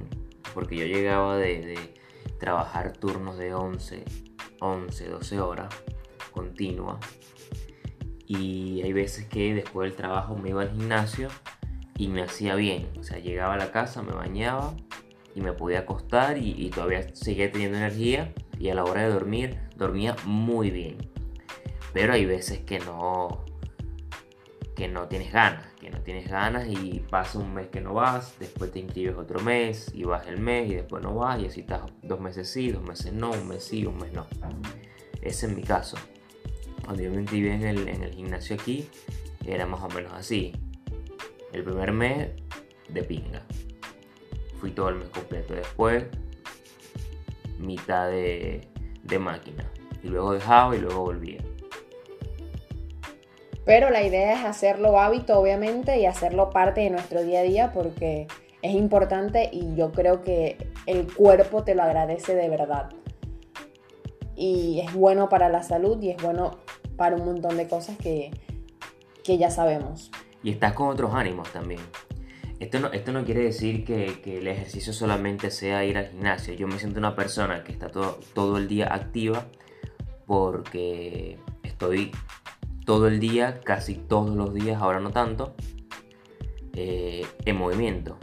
porque 0.53 0.77
yo 0.77 0.85
llegaba 0.85 1.37
de, 1.37 1.61
de 1.61 1.95
trabajar 2.39 2.93
turnos 2.93 3.39
de 3.39 3.55
11 3.55 4.05
11, 4.65 5.09
12 5.09 5.41
horas 5.41 5.75
continua. 6.33 6.99
Y 8.27 8.81
hay 8.83 8.93
veces 8.93 9.27
que 9.27 9.55
después 9.55 9.91
del 9.91 9.97
trabajo 9.97 10.37
me 10.37 10.51
iba 10.51 10.63
al 10.63 10.71
gimnasio 10.71 11.29
y 11.99 12.09
me 12.09 12.23
hacía 12.23 12.55
bien. 12.55 12.89
O 12.99 13.03
sea, 13.03 13.19
llegaba 13.19 13.55
a 13.55 13.57
la 13.59 13.71
casa, 13.71 14.03
me 14.03 14.13
bañaba 14.13 14.75
y 15.35 15.41
me 15.41 15.53
podía 15.53 15.81
acostar 15.81 16.39
y, 16.39 16.71
todavía 16.71 17.15
seguía 17.15 17.51
teniendo 17.51 17.79
energía. 17.79 18.33
Y 18.59 18.69
a 18.69 18.75
la 18.75 18.85
hora 18.85 19.03
de 19.03 19.09
dormir, 19.09 19.59
dormía 19.77 20.15
muy 20.25 20.71
bien. 20.71 20.97
Pero 21.93 22.13
hay 22.13 22.25
veces 22.25 22.61
que 22.61 22.79
no, 22.79 23.45
que 24.77 24.89
no 24.89 25.09
tienes 25.09 25.33
ganas, 25.33 25.67
que 25.81 25.91
no 25.91 26.01
tienes 26.01 26.29
ganas 26.29 26.69
y 26.69 27.05
pasa 27.11 27.39
un 27.39 27.55
mes 27.55 27.69
que 27.69 27.81
no 27.81 27.95
vas, 27.95 28.37
después 28.39 28.73
te 28.73 28.81
inscribes 28.81 29.17
otro 29.17 29.41
mes 29.41 29.91
y 29.95 30.05
vas 30.05 30.27
el 30.27 30.41
mes 30.41 30.71
y 30.71 30.75
después 30.75 31.03
no 31.03 31.15
vas 31.15 31.41
y 31.41 31.47
así 31.47 31.61
estás 31.61 31.83
dos 32.03 32.21
meses 32.21 32.51
sí, 32.51 32.71
dos 32.71 32.83
meses 32.83 33.13
no, 33.13 33.31
un 33.31 33.49
mes 33.49 33.65
sí, 33.65 33.85
un 33.87 33.97
mes 33.99 34.13
no. 34.13 34.27
Ese 35.21 35.47
es 35.47 35.53
mi 35.53 35.63
caso. 35.63 35.97
Cuando 36.85 37.03
yo 37.03 37.11
me 37.11 37.23
inscribí 37.23 37.49
en 37.49 37.63
el, 37.63 37.89
en 37.89 38.03
el 38.03 38.13
gimnasio 38.13 38.57
aquí, 38.57 38.89
era 39.45 39.67
más 39.67 39.83
o 39.83 39.89
menos 39.89 40.13
así. 40.13 40.53
El 41.53 41.65
primer 41.65 41.93
mes 41.93 42.31
de 42.89 43.03
pinga. 43.05 43.43
Fui 44.61 44.71
todo 44.71 44.89
el 44.89 44.97
mes 44.97 45.09
completo. 45.09 45.55
Después, 45.55 46.05
mitad 47.59 48.09
de, 48.09 48.69
de 49.03 49.19
máquina. 49.19 49.71
Y 50.03 50.09
luego 50.09 50.33
dejaba 50.33 50.77
y 50.77 50.81
luego 50.81 51.01
volvía. 51.03 51.41
Pero 53.65 53.91
la 53.91 54.03
idea 54.03 54.35
es 54.35 54.45
hacerlo 54.45 55.01
hábito, 55.01 55.39
obviamente, 55.39 55.99
y 55.99 56.07
hacerlo 56.07 56.51
parte 56.51 56.83
de 56.83 56.91
nuestro 56.91 57.23
día 57.23 57.41
a 57.41 57.43
día 57.45 57.73
porque 57.73 58.27
es 58.61 58.75
importante 58.75 59.49
y 59.51 59.75
yo 59.75 59.93
creo 59.93 60.23
que 60.23 60.57
el 60.87 61.13
cuerpo 61.13 61.65
te 61.65 61.75
lo 61.75 61.83
agradece 61.83 62.35
de 62.35 62.49
verdad. 62.49 62.91
Y 64.37 64.81
es 64.81 64.93
bueno 64.93 65.29
para 65.29 65.49
la 65.49 65.63
salud 65.63 66.01
y 66.03 66.11
es 66.11 66.23
bueno 66.23 66.59
para 66.97 67.17
un 67.17 67.25
montón 67.25 67.57
de 67.57 67.69
cosas 67.69 67.97
que, 67.97 68.31
que 69.23 69.39
ya 69.39 69.51
sabemos. 69.51 70.11
Y 70.43 70.51
estás 70.51 70.75
con 70.75 70.89
otros 70.89 71.15
ánimos 71.15 71.51
también. 71.53 71.81
Esto 72.61 72.79
no, 72.81 72.93
esto 72.93 73.13
no 73.13 73.25
quiere 73.25 73.43
decir 73.43 73.85
que, 73.85 74.21
que, 74.23 74.39
el 74.39 74.47
ejercicio 74.47 74.93
solamente 74.93 75.51
sea 75.51 75.85
ir 75.85 75.99
al 75.99 76.09
gimnasio. 76.09 76.55
Yo 76.55 76.69
me 76.69 76.79
siento 76.79 76.99
una 76.99 77.17
persona 77.17 77.65
que 77.65 77.73
está 77.73 77.89
todo, 77.89 78.21
todo 78.33 78.59
el 78.59 78.69
día 78.69 78.95
activa 78.95 79.47
porque 80.27 81.39
estoy 81.63 82.13
todo 82.85 83.09
el 83.09 83.19
día, 83.19 83.61
casi 83.61 83.95
todos 83.95 84.35
los 84.37 84.53
días, 84.55 84.81
ahora 84.81 85.01
no 85.01 85.11
tanto, 85.11 85.55
eh, 86.75 87.27
en 87.45 87.57
movimiento. 87.57 88.19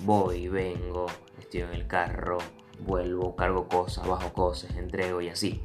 Voy, 0.00 0.48
vengo, 0.48 1.06
estoy 1.38 1.62
en 1.62 1.72
el 1.72 1.86
carro, 1.86 2.38
vuelvo, 2.80 3.34
cargo 3.36 3.68
cosas, 3.68 4.06
bajo 4.06 4.32
cosas, 4.32 4.76
entrego 4.76 5.20
y 5.20 5.28
así. 5.28 5.62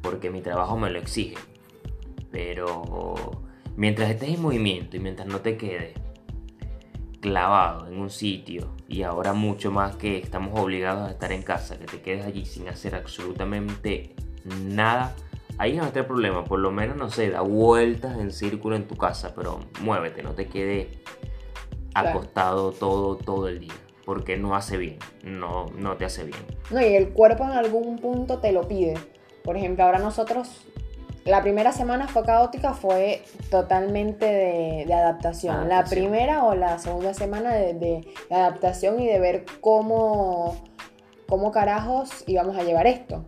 Porque 0.00 0.30
mi 0.30 0.40
trabajo 0.40 0.76
me 0.76 0.90
lo 0.90 0.98
exige. 0.98 1.36
Pero 2.30 3.42
mientras 3.76 4.10
estés 4.10 4.30
en 4.30 4.42
movimiento 4.42 4.96
y 4.96 5.00
mientras 5.00 5.28
no 5.28 5.40
te 5.40 5.56
quedes 5.56 5.94
clavado 7.20 7.88
en 7.88 7.98
un 7.98 8.10
sitio 8.10 8.70
y 8.88 9.02
ahora 9.02 9.32
mucho 9.32 9.70
más 9.70 9.96
que 9.96 10.18
estamos 10.18 10.58
obligados 10.58 11.08
a 11.08 11.10
estar 11.10 11.32
en 11.32 11.42
casa, 11.42 11.78
que 11.78 11.86
te 11.86 12.00
quedes 12.00 12.24
allí 12.24 12.44
sin 12.44 12.68
hacer 12.68 12.94
absolutamente 12.94 14.14
nada, 14.44 15.14
ahí 15.58 15.76
no 15.76 15.84
está 15.84 16.00
el 16.00 16.06
problema. 16.06 16.44
Por 16.44 16.60
lo 16.60 16.70
menos, 16.70 16.96
no 16.96 17.10
sé, 17.10 17.30
da 17.30 17.40
vueltas 17.40 18.18
en 18.18 18.30
círculo 18.32 18.76
en 18.76 18.86
tu 18.86 18.96
casa, 18.96 19.34
pero 19.34 19.60
muévete, 19.80 20.22
no 20.22 20.32
te 20.32 20.46
quedes 20.46 20.88
acostado 21.94 22.72
todo, 22.72 23.16
todo 23.16 23.48
el 23.48 23.60
día. 23.60 23.74
Porque 24.04 24.36
no 24.36 24.54
hace 24.54 24.76
bien, 24.76 24.98
no, 25.24 25.66
no 25.76 25.96
te 25.96 26.04
hace 26.04 26.22
bien. 26.22 26.38
No, 26.70 26.80
y 26.80 26.94
el 26.94 27.08
cuerpo 27.08 27.42
en 27.44 27.50
algún 27.50 27.98
punto 27.98 28.38
te 28.38 28.52
lo 28.52 28.68
pide. 28.68 28.94
Por 29.42 29.56
ejemplo, 29.56 29.84
ahora 29.84 29.98
nosotros 29.98 30.64
la 31.26 31.42
primera 31.42 31.72
semana 31.72 32.06
fue 32.06 32.24
caótica, 32.24 32.72
fue 32.72 33.22
totalmente 33.50 34.26
de, 34.86 34.94
adaptación. 34.94 35.68
La 35.68 35.84
primera 35.84 36.44
o 36.44 36.54
la 36.54 36.78
segunda 36.78 37.14
semana 37.14 37.52
de, 37.52 38.06
adaptación 38.30 39.00
y 39.00 39.06
de 39.08 39.18
ver 39.18 39.44
cómo, 39.60 40.56
cómo 41.28 41.50
carajos 41.50 42.22
íbamos 42.28 42.56
a 42.56 42.62
llevar 42.62 42.86
esto. 42.86 43.24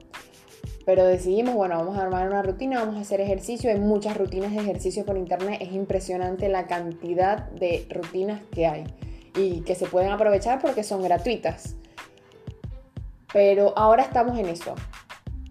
Pero 0.87 1.05
decidimos, 1.05 1.55
bueno, 1.57 1.77
vamos 1.77 1.99
a 1.99 2.03
armar 2.03 2.29
una 2.29 2.41
rutina, 2.41 2.79
vamos 2.79 2.97
a 2.97 3.01
hacer 3.01 3.21
ejercicio. 3.21 3.69
Hay 3.69 3.81
muchas 3.81 4.17
rutinas 4.17 4.53
de 4.53 4.59
ejercicio 4.59 5.05
por 5.05 5.19
internet. 5.19 5.59
Es 5.61 5.73
impresionante 5.73 6.49
la 6.49 6.67
cantidad 6.67 7.49
de 7.51 7.87
rutinas 7.91 8.41
que 8.53 8.67
hay 8.67 8.85
y 9.35 9.63
que 9.63 9.75
se 9.75 9.87
pueden 9.87 10.11
aprovechar 10.11 10.61
porque 10.61 10.85
son 10.85 11.03
gratuitas. 11.03 11.75
Pero 13.33 13.77
ahora 13.77 14.05
estamos 14.05 14.39
en 14.39 14.47
eso. 14.47 14.75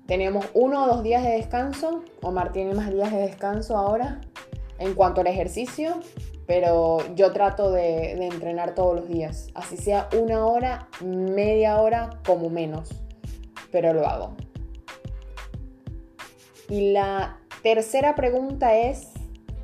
Tenemos 0.07 0.45
uno 0.53 0.85
o 0.85 0.87
dos 0.87 1.03
días 1.03 1.21
de 1.21 1.31
descanso. 1.31 2.01
Omar 2.21 2.53
tiene 2.53 2.73
más 2.73 2.91
días 2.91 3.11
de 3.11 3.19
descanso 3.19 3.77
ahora 3.77 4.21
en 4.79 4.93
cuanto 4.93 5.19
al 5.19 5.27
ejercicio, 5.27 5.99
pero 6.45 6.99
yo 7.15 7.33
trato 7.33 7.71
de, 7.71 8.13
entrenar 8.13 8.73
todos 8.73 8.95
los 8.95 9.09
días. 9.09 9.49
Así 9.53 9.75
sea 9.75 10.07
una 10.17 10.45
hora, 10.45 10.87
media 11.01 11.81
hora, 11.81 12.21
como 12.25 12.49
menos. 12.49 12.89
Pero 13.69 13.93
lo 13.93 14.07
hago. 14.07 14.37
Y 16.69 16.91
la 16.91 17.39
tercera 17.61 18.15
pregunta 18.15 18.77
es, 18.77 19.09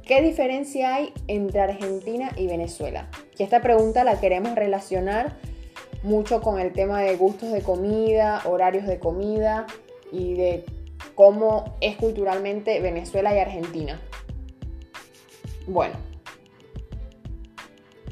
¿qué 0.05 0.21
diferencia 0.21 0.95
hay 0.95 1.13
entre 1.27 1.61
Argentina 1.61 2.31
y 2.35 2.47
Venezuela? 2.47 3.09
Y 3.37 3.43
esta 3.43 3.61
pregunta 3.61 4.03
la 4.03 4.19
queremos 4.19 4.55
relacionar 4.55 5.37
mucho 6.03 6.41
con 6.41 6.59
el 6.59 6.73
tema 6.73 7.01
de 7.01 7.15
gustos 7.15 7.53
de 7.53 7.61
comida, 7.61 8.41
horarios 8.45 8.85
de 8.85 8.99
comida 8.99 9.67
y 10.13 10.35
de 10.35 10.65
cómo 11.15 11.75
es 11.81 11.97
culturalmente 11.97 12.79
Venezuela 12.79 13.35
y 13.35 13.39
Argentina. 13.39 13.99
Bueno, 15.67 15.95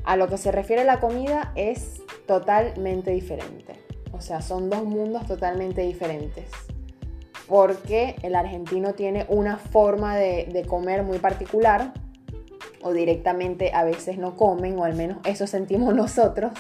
a 0.04 0.16
lo 0.18 0.28
que 0.28 0.38
se 0.38 0.52
refiere 0.52 0.84
la 0.84 1.00
comida 1.00 1.54
es 1.56 2.02
totalmente 2.26 3.12
diferente. 3.12 3.80
O 4.12 4.20
sea, 4.20 4.42
son 4.42 4.70
dos 4.70 4.84
mundos 4.84 5.26
totalmente 5.28 5.82
diferentes. 5.82 6.50
Porque 7.48 8.16
el 8.24 8.36
argentino 8.36 8.94
tiene 8.94 9.26
una 9.30 9.58
forma 9.58 10.18
de 10.18 10.66
comer 10.68 11.04
muy 11.04 11.20
particular 11.20 11.94
o 12.84 12.94
directamente 12.94 13.72
a 13.74 13.84
veces 13.84 14.18
no 14.18 14.36
comen, 14.36 14.78
o 14.80 14.84
al 14.84 14.96
menos 14.96 15.18
eso 15.26 15.48
sentimos 15.48 15.94
nosotros, 15.96 16.52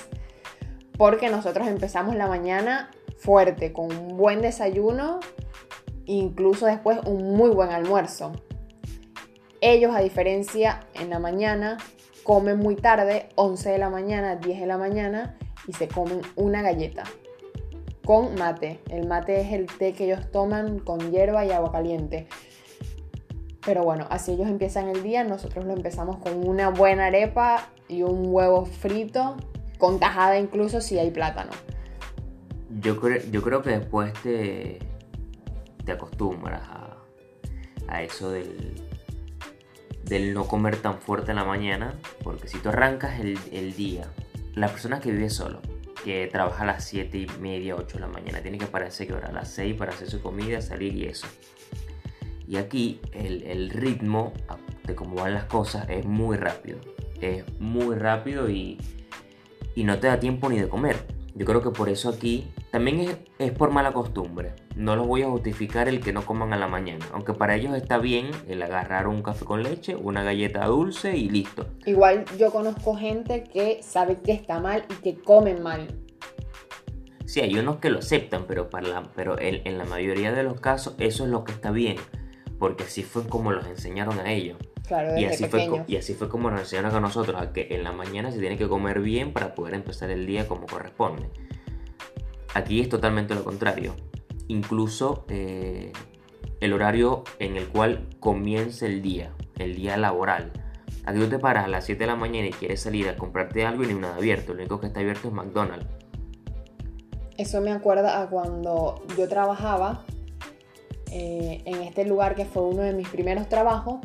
porque 0.97 1.29
nosotros 1.29 1.67
empezamos 1.67 2.15
la 2.15 2.27
mañana 2.27 2.91
fuerte, 3.21 3.71
con 3.71 3.95
un 3.95 4.17
buen 4.17 4.41
desayuno, 4.41 5.19
incluso 6.05 6.65
después 6.65 6.99
un 7.05 7.35
muy 7.35 7.51
buen 7.51 7.69
almuerzo. 7.69 8.31
Ellos, 9.61 9.95
a 9.95 9.99
diferencia, 9.99 10.81
en 10.95 11.09
la 11.09 11.19
mañana 11.19 11.77
comen 12.23 12.57
muy 12.57 12.75
tarde, 12.75 13.29
11 13.35 13.69
de 13.69 13.77
la 13.77 13.89
mañana, 13.89 14.35
10 14.35 14.59
de 14.59 14.65
la 14.65 14.77
mañana, 14.77 15.37
y 15.67 15.73
se 15.73 15.87
comen 15.87 16.21
una 16.35 16.61
galleta 16.61 17.03
con 18.03 18.35
mate. 18.35 18.79
El 18.89 19.07
mate 19.07 19.41
es 19.41 19.53
el 19.53 19.67
té 19.67 19.93
que 19.93 20.05
ellos 20.05 20.31
toman 20.31 20.79
con 20.79 21.11
hierba 21.11 21.45
y 21.45 21.51
agua 21.51 21.71
caliente. 21.71 22.27
Pero 23.63 23.83
bueno, 23.83 24.07
así 24.09 24.31
ellos 24.31 24.47
empiezan 24.47 24.89
el 24.89 25.03
día, 25.03 25.23
nosotros 25.23 25.65
lo 25.65 25.73
empezamos 25.73 26.17
con 26.17 26.47
una 26.47 26.69
buena 26.69 27.07
arepa 27.07 27.69
y 27.87 28.01
un 28.01 28.33
huevo 28.33 28.65
frito, 28.65 29.37
con 29.77 29.99
tajada 29.99 30.39
incluso 30.39 30.81
si 30.81 30.97
hay 30.97 31.11
plátano. 31.11 31.51
Yo, 32.79 32.99
creo, 32.99 33.21
yo 33.31 33.41
creo 33.41 33.61
que 33.61 33.71
después 33.71 34.13
te, 34.23 34.79
te 35.85 35.91
acostumbras 35.91 36.61
a, 36.69 36.97
a 37.87 38.03
eso 38.03 38.31
del, 38.31 38.73
del 40.05 40.33
no 40.33 40.47
comer 40.47 40.77
tan 40.77 40.99
fuerte 40.99 41.31
en 41.31 41.37
la 41.37 41.45
mañana, 41.45 41.99
porque 42.23 42.47
si 42.47 42.59
tú 42.59 42.69
arrancas 42.69 43.19
el, 43.19 43.37
el 43.51 43.75
día, 43.75 44.11
la 44.55 44.67
persona 44.69 44.99
que 44.99 45.11
vive 45.11 45.29
solo, 45.29 45.61
que 46.03 46.27
trabaja 46.27 46.63
a 46.63 46.65
las 46.65 46.85
7 46.85 47.17
y 47.17 47.27
media, 47.39 47.75
8 47.75 47.95
de 47.95 47.99
la 47.99 48.07
mañana, 48.07 48.41
tiene 48.41 48.57
que 48.57 48.67
pararse 48.67 49.05
que 49.05 49.13
a 49.13 49.31
las 49.31 49.49
6 49.51 49.75
para 49.75 49.91
hacer 49.91 50.09
su 50.09 50.21
comida, 50.21 50.61
salir 50.61 50.95
y 50.95 51.05
eso. 51.05 51.27
Y 52.47 52.57
aquí 52.57 52.99
el, 53.13 53.43
el 53.43 53.69
ritmo 53.69 54.33
de 54.83 54.95
cómo 54.95 55.15
van 55.15 55.33
las 55.33 55.45
cosas 55.45 55.87
es 55.89 56.05
muy 56.05 56.37
rápido. 56.37 56.79
Es 57.21 57.43
muy 57.59 57.95
rápido 57.95 58.49
y, 58.49 58.77
y 59.75 59.83
no 59.83 59.99
te 59.99 60.07
da 60.07 60.19
tiempo 60.19 60.49
ni 60.49 60.59
de 60.59 60.67
comer. 60.67 60.97
Yo 61.33 61.45
creo 61.45 61.61
que 61.61 61.69
por 61.69 61.87
eso 61.87 62.09
aquí 62.09 62.51
también 62.71 62.99
es, 62.99 63.17
es, 63.39 63.51
por 63.51 63.71
mala 63.71 63.93
costumbre. 63.93 64.53
No 64.75 64.95
los 64.95 65.07
voy 65.07 65.21
a 65.23 65.29
justificar 65.29 65.87
el 65.87 66.01
que 66.01 66.11
no 66.11 66.25
coman 66.25 66.51
a 66.51 66.57
la 66.57 66.67
mañana. 66.67 67.05
Aunque 67.13 67.33
para 67.33 67.55
ellos 67.55 67.73
está 67.75 67.97
bien 67.99 68.31
el 68.47 68.61
agarrar 68.61 69.07
un 69.07 69.23
café 69.23 69.45
con 69.45 69.63
leche, 69.63 69.95
una 69.95 70.23
galleta 70.23 70.65
dulce 70.65 71.15
y 71.15 71.29
listo. 71.29 71.67
Igual 71.85 72.25
yo 72.37 72.51
conozco 72.51 72.95
gente 72.95 73.43
que 73.43 73.81
sabe 73.81 74.17
que 74.17 74.33
está 74.33 74.59
mal 74.59 74.85
y 74.89 75.01
que 75.01 75.21
comen 75.21 75.63
mal. 75.63 75.87
Sí, 77.25 77.39
hay 77.39 77.57
unos 77.57 77.77
que 77.77 77.89
lo 77.89 77.99
aceptan, 77.99 78.43
pero, 78.45 78.69
para 78.69 78.87
la, 78.89 79.03
pero 79.15 79.39
en, 79.39 79.65
en 79.65 79.77
la 79.77 79.85
mayoría 79.85 80.33
de 80.33 80.43
los 80.43 80.59
casos 80.59 80.95
eso 80.97 81.23
es 81.23 81.29
lo 81.29 81.45
que 81.45 81.53
está 81.53 81.71
bien. 81.71 81.95
Porque 82.59 82.83
así 82.83 83.03
fue 83.03 83.25
como 83.25 83.51
los 83.51 83.65
enseñaron 83.67 84.19
a 84.19 84.31
ellos. 84.31 84.57
Claro, 84.91 85.17
y, 85.17 85.23
así 85.23 85.45
fue, 85.45 85.85
y 85.87 85.95
así 85.95 86.15
fue 86.15 86.27
como 86.27 86.51
nos 86.51 86.59
enseñaron 86.59 86.93
a 86.93 86.99
nosotros, 86.99 87.41
a 87.41 87.53
que 87.53 87.69
en 87.71 87.85
la 87.85 87.93
mañana 87.93 88.29
se 88.29 88.39
tiene 88.39 88.57
que 88.57 88.67
comer 88.67 88.99
bien 88.99 89.31
para 89.31 89.55
poder 89.55 89.73
empezar 89.73 90.09
el 90.09 90.25
día 90.25 90.49
como 90.49 90.65
corresponde. 90.65 91.29
Aquí 92.55 92.81
es 92.81 92.89
totalmente 92.89 93.33
lo 93.33 93.45
contrario. 93.45 93.95
Incluso 94.49 95.23
eh, 95.29 95.93
el 96.59 96.73
horario 96.73 97.23
en 97.39 97.55
el 97.55 97.69
cual 97.69 98.09
comienza 98.19 98.85
el 98.85 99.01
día, 99.01 99.31
el 99.59 99.77
día 99.77 99.95
laboral. 99.95 100.51
Aquí 101.05 101.19
tú 101.19 101.29
te 101.29 101.39
paras 101.39 101.63
a 101.63 101.67
las 101.69 101.85
7 101.85 101.97
de 101.97 102.07
la 102.07 102.17
mañana 102.17 102.47
y 102.47 102.51
quieres 102.51 102.81
salir 102.81 103.07
a 103.07 103.15
comprarte 103.15 103.65
algo 103.65 103.85
y 103.85 103.87
no 103.87 103.93
hay 103.93 103.99
nada 103.99 104.15
abierto. 104.17 104.53
Lo 104.53 104.59
único 104.59 104.81
que 104.81 104.87
está 104.87 104.99
abierto 104.99 105.29
es 105.29 105.33
McDonald's. 105.33 105.87
Eso 107.37 107.61
me 107.61 107.71
acuerda 107.71 108.21
a 108.21 108.29
cuando 108.29 109.05
yo 109.17 109.29
trabajaba 109.29 110.03
eh, 111.13 111.61
en 111.65 111.81
este 111.83 112.05
lugar 112.05 112.35
que 112.35 112.43
fue 112.43 112.63
uno 112.63 112.81
de 112.81 112.91
mis 112.91 113.07
primeros 113.07 113.47
trabajos 113.47 114.01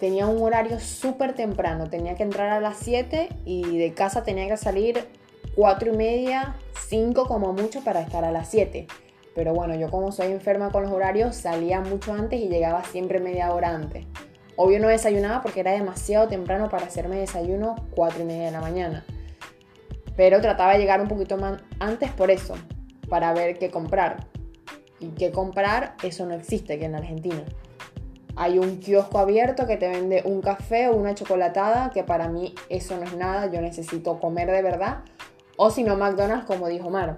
tenía 0.00 0.26
un 0.26 0.42
horario 0.42 0.78
súper 0.80 1.34
temprano, 1.34 1.88
tenía 1.88 2.14
que 2.14 2.22
entrar 2.22 2.50
a 2.50 2.60
las 2.60 2.78
7 2.78 3.28
y 3.44 3.78
de 3.78 3.94
casa 3.94 4.22
tenía 4.22 4.46
que 4.48 4.56
salir 4.56 5.06
4 5.54 5.92
y 5.92 5.96
media, 5.96 6.56
5 6.88 7.26
como 7.26 7.52
mucho 7.52 7.82
para 7.82 8.00
estar 8.00 8.24
a 8.24 8.30
las 8.30 8.48
7. 8.50 8.86
Pero 9.34 9.52
bueno, 9.52 9.74
yo 9.74 9.90
como 9.90 10.12
soy 10.12 10.32
enferma 10.32 10.70
con 10.70 10.82
los 10.82 10.92
horarios, 10.92 11.36
salía 11.36 11.80
mucho 11.80 12.12
antes 12.12 12.40
y 12.40 12.48
llegaba 12.48 12.84
siempre 12.84 13.20
media 13.20 13.52
hora 13.52 13.74
antes. 13.74 14.06
Obvio 14.56 14.80
no 14.80 14.88
desayunaba 14.88 15.42
porque 15.42 15.60
era 15.60 15.72
demasiado 15.72 16.28
temprano 16.28 16.70
para 16.70 16.86
hacerme 16.86 17.16
desayuno 17.16 17.76
4 17.94 18.22
y 18.22 18.24
media 18.24 18.46
de 18.46 18.52
la 18.52 18.60
mañana. 18.60 19.04
Pero 20.16 20.40
trataba 20.40 20.72
de 20.72 20.78
llegar 20.78 21.02
un 21.02 21.08
poquito 21.08 21.36
más 21.36 21.62
antes 21.78 22.10
por 22.12 22.30
eso, 22.30 22.54
para 23.10 23.34
ver 23.34 23.58
qué 23.58 23.70
comprar. 23.70 24.28
Y 24.98 25.08
qué 25.08 25.30
comprar, 25.30 25.94
eso 26.02 26.24
no 26.24 26.32
existe 26.32 26.74
aquí 26.74 26.84
en 26.86 26.94
Argentina. 26.94 27.44
Hay 28.36 28.58
un 28.58 28.80
kiosco 28.80 29.18
abierto 29.18 29.66
que 29.66 29.78
te 29.78 29.88
vende 29.88 30.22
un 30.26 30.42
café 30.42 30.88
o 30.88 30.96
una 30.96 31.14
chocolatada, 31.14 31.90
que 31.90 32.04
para 32.04 32.28
mí 32.28 32.54
eso 32.68 32.96
no 32.98 33.04
es 33.04 33.16
nada, 33.16 33.50
yo 33.50 33.62
necesito 33.62 34.20
comer 34.20 34.50
de 34.50 34.60
verdad. 34.60 35.04
O 35.56 35.70
si 35.70 35.82
no, 35.82 35.96
McDonald's, 35.96 36.44
como 36.44 36.68
dijo 36.68 36.90
Mar. 36.90 37.16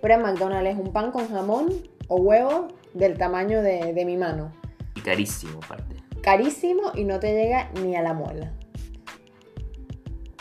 Pero 0.00 0.14
en 0.14 0.22
McDonald's 0.22 0.70
es 0.70 0.78
un 0.78 0.92
pan 0.92 1.12
con 1.12 1.28
jamón 1.28 1.68
o 2.08 2.16
huevo 2.16 2.68
del 2.94 3.18
tamaño 3.18 3.60
de, 3.60 3.92
de 3.92 4.04
mi 4.06 4.16
mano. 4.16 4.50
Y 4.94 5.00
carísimo, 5.02 5.60
aparte. 5.62 5.96
Carísimo 6.22 6.92
y 6.94 7.04
no 7.04 7.20
te 7.20 7.34
llega 7.34 7.70
ni 7.82 7.94
a 7.94 8.02
la 8.02 8.14
muela. 8.14 8.52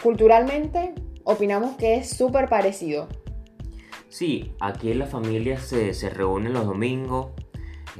Culturalmente, 0.02 0.96
opinamos 1.26 1.76
que 1.76 1.96
es 1.96 2.10
súper 2.10 2.48
parecido. 2.48 3.10
Sí, 4.08 4.54
aquí 4.62 4.92
en 4.92 5.00
la 5.00 5.06
familia 5.06 5.60
se, 5.60 5.94
se 5.94 6.10
reúnen 6.10 6.54
los 6.54 6.66
domingos, 6.66 7.28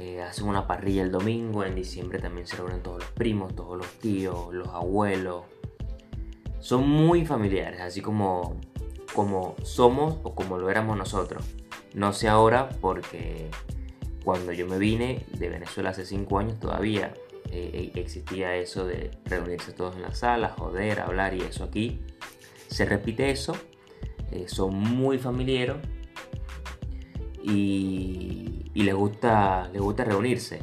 eh, 0.00 0.22
hacen 0.22 0.48
una 0.48 0.66
parrilla 0.66 1.02
el 1.02 1.12
domingo, 1.12 1.62
en 1.62 1.74
diciembre 1.74 2.18
también 2.20 2.46
se 2.46 2.56
reúnen 2.56 2.82
todos 2.82 3.00
los 3.00 3.10
primos, 3.10 3.54
todos 3.54 3.76
los 3.76 3.86
tíos, 3.98 4.50
los 4.50 4.68
abuelos. 4.68 5.44
Son 6.58 6.88
muy 6.88 7.26
familiares, 7.26 7.82
así 7.82 8.00
como, 8.00 8.58
como 9.14 9.56
somos 9.62 10.16
o 10.22 10.34
como 10.34 10.56
lo 10.56 10.70
éramos 10.70 10.96
nosotros. 10.96 11.44
No 11.92 12.14
sé 12.14 12.28
ahora 12.28 12.70
porque 12.80 13.50
cuando 14.24 14.52
yo 14.52 14.66
me 14.66 14.78
vine 14.78 15.26
de 15.36 15.50
Venezuela 15.50 15.90
hace 15.90 16.06
5 16.06 16.38
años 16.38 16.58
todavía 16.58 17.12
eh, 17.50 17.92
existía 17.94 18.56
eso 18.56 18.86
de 18.86 19.10
reunirse 19.26 19.72
todos 19.72 19.96
en 19.96 20.02
la 20.02 20.14
sala, 20.14 20.48
joder, 20.56 21.00
hablar 21.00 21.34
y 21.34 21.42
eso 21.42 21.64
aquí. 21.64 22.00
Se 22.68 22.86
repite 22.86 23.30
eso, 23.30 23.52
eh, 24.30 24.46
son 24.48 24.74
muy 24.74 25.18
familiares 25.18 25.76
y, 27.42 28.70
les, 28.74 28.94
gusta, 28.94 29.68
les 29.72 29.80
gusta 29.80 30.04
reunirse. 30.04 30.60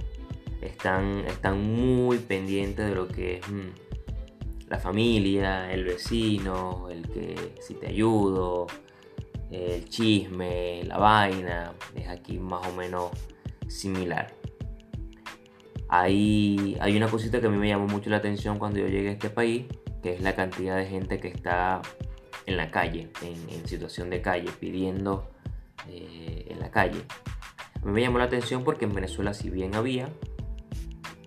Están, 0.61 1.23
están 1.27 1.61
muy 1.61 2.17
pendientes 2.17 2.87
de 2.87 2.95
lo 2.95 3.07
que 3.07 3.37
es 3.37 3.47
mm, 3.47 4.69
la 4.69 4.79
familia, 4.79 5.71
el 5.71 5.85
vecino, 5.85 6.89
el 6.89 7.07
que 7.09 7.53
si 7.61 7.75
te 7.75 7.87
ayudo, 7.87 8.67
el 9.51 9.87
chisme, 9.89 10.83
la 10.83 10.97
vaina. 10.97 11.73
Es 11.95 12.07
aquí 12.07 12.39
más 12.39 12.67
o 12.67 12.73
menos 12.73 13.11
similar. 13.67 14.33
Hay, 15.89 16.77
hay 16.81 16.97
una 16.97 17.07
cosita 17.07 17.39
que 17.39 17.47
a 17.47 17.49
mí 17.49 17.57
me 17.57 17.69
llamó 17.69 17.87
mucho 17.87 18.09
la 18.09 18.17
atención 18.17 18.59
cuando 18.59 18.79
yo 18.79 18.87
llegué 18.87 19.09
a 19.09 19.13
este 19.13 19.29
país, 19.29 19.65
que 20.03 20.13
es 20.13 20.21
la 20.21 20.35
cantidad 20.35 20.75
de 20.75 20.85
gente 20.85 21.19
que 21.19 21.29
está 21.29 21.81
en 22.45 22.57
la 22.57 22.71
calle, 22.71 23.09
en, 23.21 23.67
situación 23.67 24.09
de 24.09 24.21
calle, 24.21 24.49
pidiendo 24.59 25.29
eh, 25.89 26.45
en 26.49 26.56
la 26.67 26.71
calle. 26.71 27.03
A 27.81 27.85
mí 27.85 27.91
me 27.91 28.01
llamó 28.01 28.17
la 28.17 28.25
atención 28.25 28.63
porque 28.63 28.85
en 28.85 28.93
Venezuela 28.93 29.33
si 29.33 29.49
bien 29.49 29.75
había, 29.75 30.09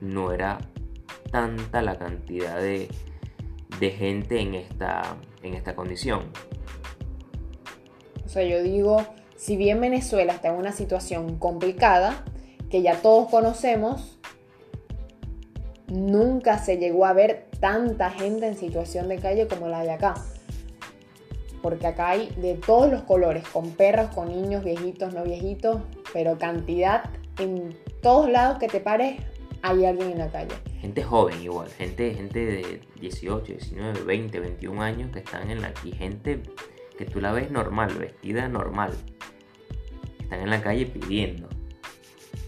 no 0.01 0.33
era 0.33 0.59
tanta 1.31 1.83
la 1.83 1.99
cantidad 1.99 2.57
de, 2.57 2.89
de 3.79 3.91
gente 3.91 4.41
en 4.41 4.55
esta, 4.55 5.17
en 5.43 5.55
esta 5.55 5.75
condición. 5.75 6.31
O 8.25 8.29
sea, 8.29 8.45
yo 8.45 8.63
digo, 8.63 9.05
si 9.37 9.57
bien 9.57 9.81
Venezuela 9.81 10.35
está 10.35 10.49
en 10.49 10.55
una 10.55 10.73
situación 10.73 11.39
complicada, 11.39 12.25
que 12.69 12.83
ya 12.83 13.01
todos 13.01 13.29
conocemos, 13.31 14.19
nunca 15.89 16.59
se 16.59 16.77
llegó 16.77 17.07
a 17.07 17.13
ver 17.13 17.49
tanta 17.59 18.11
gente 18.11 18.47
en 18.47 18.57
situación 18.57 19.09
de 19.09 19.19
calle 19.19 19.49
como 19.49 19.69
la 19.69 19.83
de 19.83 19.91
acá 19.91 20.15
porque 21.63 21.87
acá 21.87 22.11
hay 22.11 22.31
de 22.37 22.55
todos 22.55 22.91
los 22.91 23.03
colores, 23.03 23.47
con 23.49 23.71
perros, 23.73 24.09
con 24.15 24.29
niños, 24.29 24.65
viejitos, 24.65 25.13
no 25.15 25.25
viejitos, 25.25 25.83
pero 26.13 26.39
cantidad 26.39 27.11
en 27.39 27.77
todos 28.03 28.31
lados 28.31 28.59
que 28.59 28.69
te 28.69 28.81
pares 28.81 29.21
hay 29.63 29.85
alguien 29.85 30.13
en 30.13 30.19
la 30.19 30.31
calle. 30.31 30.55
Gente 30.81 31.03
joven 31.03 31.41
igual, 31.43 31.69
gente, 31.69 32.15
gente 32.15 32.39
de 32.39 32.81
18, 33.01 33.53
19, 33.53 34.03
20, 34.03 34.41
21 34.41 34.83
años 34.83 35.11
que 35.13 35.19
están 35.19 35.51
en 35.51 35.61
la 35.61 35.73
y 35.85 35.93
gente 35.93 36.43
que 36.97 37.05
tú 37.05 37.21
la 37.21 37.33
ves 37.33 37.51
normal, 37.51 37.95
vestida 37.95 38.49
normal. 38.49 38.93
Están 40.21 40.41
en 40.41 40.51
la 40.51 40.63
calle 40.63 40.87
pidiendo. 40.87 41.49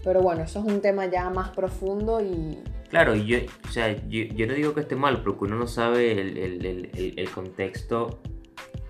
Pero 0.03 0.21
bueno, 0.21 0.43
eso 0.43 0.59
es 0.59 0.65
un 0.65 0.81
tema 0.81 1.05
ya 1.05 1.29
más 1.29 1.49
profundo 1.49 2.19
y... 2.21 2.59
Claro, 2.89 3.15
yo, 3.15 3.39
o 3.67 3.71
sea, 3.71 3.95
yo, 4.07 4.45
no 4.45 4.53
digo 4.53 4.73
que 4.73 4.81
esté 4.81 4.95
mal, 4.95 5.23
porque 5.23 5.45
uno 5.45 5.55
no 5.55 5.67
sabe 5.67 6.11
el, 6.19 6.37
el, 6.37 7.13
el 7.17 7.29
contexto 7.31 8.19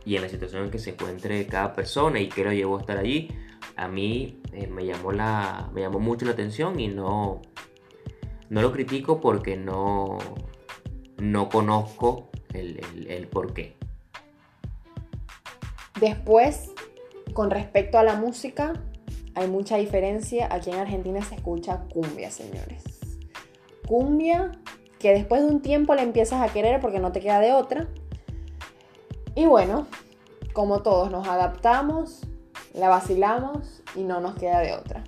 y 0.05 0.15
en 0.15 0.21
la 0.21 0.29
situación 0.29 0.65
en 0.65 0.71
que 0.71 0.79
se 0.79 0.91
encuentre 0.91 1.45
cada 1.47 1.73
persona 1.73 2.19
y 2.19 2.29
que 2.29 2.43
lo 2.43 2.51
llevó 2.51 2.77
a 2.77 2.81
estar 2.81 2.97
allí, 2.97 3.29
a 3.75 3.87
mí 3.87 4.41
eh, 4.51 4.67
me, 4.67 4.85
llamó 4.85 5.11
la, 5.11 5.69
me 5.73 5.81
llamó 5.81 5.99
mucho 5.99 6.25
la 6.25 6.31
atención 6.31 6.79
y 6.79 6.87
no, 6.87 7.41
no 8.49 8.61
lo 8.61 8.71
critico 8.71 9.21
porque 9.21 9.57
no, 9.57 10.17
no 11.17 11.49
conozco 11.49 12.29
el, 12.53 12.79
el, 13.07 13.29
qué. 13.53 13.75
Después, 15.99 16.71
con 17.33 17.49
respecto 17.49 17.97
a 17.97 18.03
la 18.03 18.15
música, 18.15 18.73
hay 19.35 19.47
mucha 19.47 19.77
diferencia. 19.77 20.47
Aquí 20.51 20.69
en 20.69 20.77
Argentina 20.77 21.21
se 21.23 21.35
escucha 21.35 21.85
cumbia, 21.91 22.29
señores. 22.29 22.83
Cumbia 23.87 24.51
que 24.99 25.11
después 25.11 25.41
de 25.41 25.47
un 25.47 25.61
tiempo 25.61 25.95
le 25.95 26.01
empiezas 26.01 26.41
a 26.41 26.53
querer 26.53 26.79
porque 26.79 26.99
no 26.99 27.11
te 27.11 27.19
queda 27.19 27.39
de 27.39 27.51
otra. 27.51 27.89
Y 29.35 29.45
bueno, 29.45 29.87
como 30.53 30.81
todos 30.81 31.09
nos 31.09 31.27
adaptamos, 31.27 32.21
la 32.73 32.89
vacilamos 32.89 33.81
y 33.95 34.03
no 34.03 34.19
nos 34.19 34.35
queda 34.35 34.59
de 34.59 34.73
otra. 34.73 35.03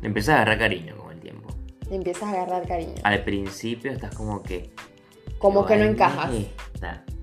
Le 0.00 0.08
empiezas 0.08 0.30
a 0.30 0.36
agarrar 0.36 0.58
cariño 0.58 0.96
con 0.96 1.12
el 1.12 1.20
tiempo. 1.20 1.48
Le 1.88 1.96
empiezas 1.96 2.24
a 2.24 2.30
agarrar 2.30 2.66
cariño. 2.66 2.94
Al 3.02 3.24
principio 3.24 3.90
estás 3.90 4.14
como 4.14 4.42
que... 4.42 4.70
Como 5.38 5.66
que 5.66 5.76
no 5.76 5.84
encajas. 5.84 6.30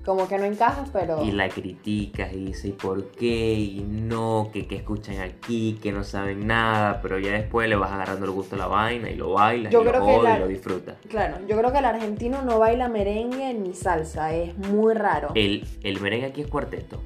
Como 0.04 0.28
que 0.28 0.36
no 0.36 0.44
encajas, 0.44 0.90
pero... 0.92 1.24
Y 1.24 1.32
la 1.32 1.48
criticas 1.48 2.30
y 2.34 2.46
dices, 2.46 2.66
¿y 2.66 2.72
por 2.72 3.10
qué? 3.12 3.54
Y 3.54 3.80
no, 3.88 4.50
que, 4.52 4.66
que 4.66 4.76
escuchan 4.76 5.20
aquí, 5.20 5.78
que 5.82 5.92
no 5.92 6.04
saben 6.04 6.46
nada, 6.46 7.00
pero 7.00 7.18
ya 7.18 7.32
después 7.32 7.70
le 7.70 7.76
vas 7.76 7.90
agarrando 7.90 8.26
el 8.26 8.32
gusto 8.32 8.56
a 8.56 8.58
la 8.58 8.66
vaina 8.66 9.08
y 9.08 9.14
lo 9.14 9.32
bailas 9.32 9.72
y, 9.72 9.76
lo, 9.76 9.82
y 9.82 10.38
lo 10.38 10.46
disfrutas. 10.46 10.96
Claro, 11.08 11.38
yo 11.48 11.56
creo 11.56 11.72
que 11.72 11.78
el 11.78 11.86
argentino 11.86 12.42
no 12.42 12.58
baila 12.58 12.88
merengue 12.88 13.54
ni 13.54 13.72
salsa, 13.72 14.34
es 14.34 14.56
muy 14.58 14.92
raro. 14.92 15.30
El, 15.34 15.66
el 15.82 16.00
merengue 16.00 16.26
aquí 16.26 16.42
es 16.42 16.48
cuarteto, 16.48 17.00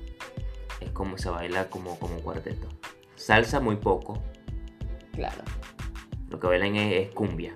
es 0.80 0.90
como 0.90 1.18
se 1.18 1.30
baila 1.30 1.70
como, 1.70 2.00
como 2.00 2.16
cuarteto. 2.16 2.66
Salsa 3.14 3.60
muy 3.60 3.76
poco. 3.76 4.18
Claro. 5.12 5.42
Lo 6.30 6.40
que 6.40 6.46
bailan 6.48 6.74
es 6.74 7.10
cumbia. 7.10 7.54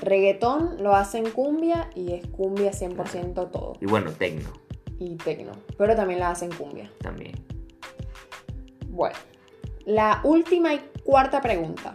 Reggaetón 0.00 0.82
lo 0.82 0.96
hacen 0.96 1.30
cumbia 1.30 1.88
y 1.94 2.14
es 2.14 2.26
cumbia 2.26 2.72
100% 2.72 3.50
todo. 3.52 3.74
Y 3.80 3.86
bueno, 3.86 4.10
tecno 4.10 4.61
y 5.04 5.16
tecno, 5.16 5.52
pero 5.76 5.94
también 5.94 6.20
la 6.20 6.30
hacen 6.30 6.50
cumbia. 6.50 6.90
También. 7.00 7.34
Bueno, 8.88 9.16
la 9.84 10.20
última 10.24 10.74
y 10.74 10.80
cuarta 11.04 11.40
pregunta. 11.40 11.94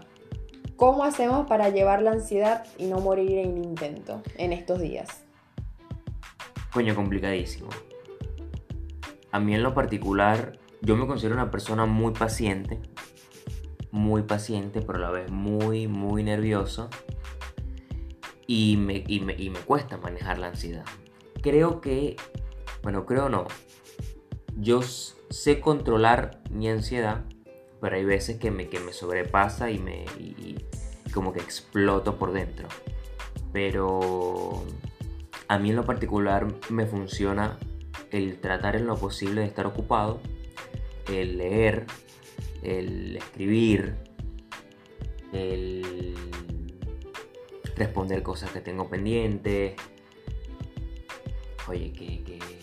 ¿Cómo 0.75 1.03
hacemos 1.03 1.47
para 1.47 1.69
llevar 1.69 2.01
la 2.03 2.11
ansiedad 2.11 2.65
y 2.77 2.85
no 2.85 2.99
morir 2.99 3.39
en 3.39 3.57
intento 3.57 4.21
en 4.37 4.53
estos 4.53 4.79
días? 4.79 5.23
Coño, 6.71 6.93
complicadísimo. 6.93 7.69
A 9.31 9.39
mí 9.39 9.55
en 9.55 9.63
lo 9.63 9.73
particular, 9.73 10.59
yo 10.81 10.95
me 10.95 11.07
considero 11.07 11.33
una 11.33 11.49
persona 11.49 11.85
muy 11.85 12.13
paciente, 12.13 12.79
muy 13.89 14.21
paciente, 14.21 14.81
pero 14.81 14.99
a 14.99 15.01
la 15.01 15.11
vez 15.11 15.31
muy, 15.31 15.87
muy 15.87 16.23
nervioso. 16.23 16.89
Y 18.45 18.77
me, 18.77 19.03
y 19.07 19.19
me, 19.21 19.33
y 19.33 19.49
me 19.49 19.59
cuesta 19.59 19.97
manejar 19.97 20.37
la 20.37 20.47
ansiedad. 20.47 20.85
Creo 21.41 21.81
que 21.81 22.17
bueno, 22.87 23.05
creo 23.05 23.27
no. 23.27 23.47
Yo 24.55 24.81
sé 24.81 25.59
controlar 25.59 26.39
mi 26.49 26.69
ansiedad, 26.69 27.25
pero 27.81 27.97
hay 27.97 28.05
veces 28.05 28.37
que 28.37 28.49
me, 28.49 28.69
que 28.69 28.79
me 28.79 28.93
sobrepasa 28.93 29.71
y 29.71 29.77
me 29.77 30.05
como 31.13 31.33
que 31.33 31.41
exploto 31.41 32.17
por 32.17 32.31
dentro. 32.31 32.69
Pero 33.51 34.63
a 35.49 35.59
mí 35.59 35.71
en 35.71 35.75
lo 35.75 35.83
particular 35.83 36.47
me 36.69 36.85
funciona 36.85 37.57
el 38.11 38.39
tratar 38.39 38.77
en 38.77 38.87
lo 38.87 38.95
posible 38.95 39.41
de 39.41 39.47
estar 39.47 39.65
ocupado, 39.65 40.21
el 41.09 41.39
leer, 41.39 41.87
el 42.63 43.17
escribir, 43.17 43.95
el 45.33 46.15
responder 47.75 48.23
cosas 48.23 48.49
que 48.51 48.61
tengo 48.61 48.87
pendientes. 48.87 49.75
Oye, 51.67 51.91
que, 51.91 52.23
que 52.23 52.56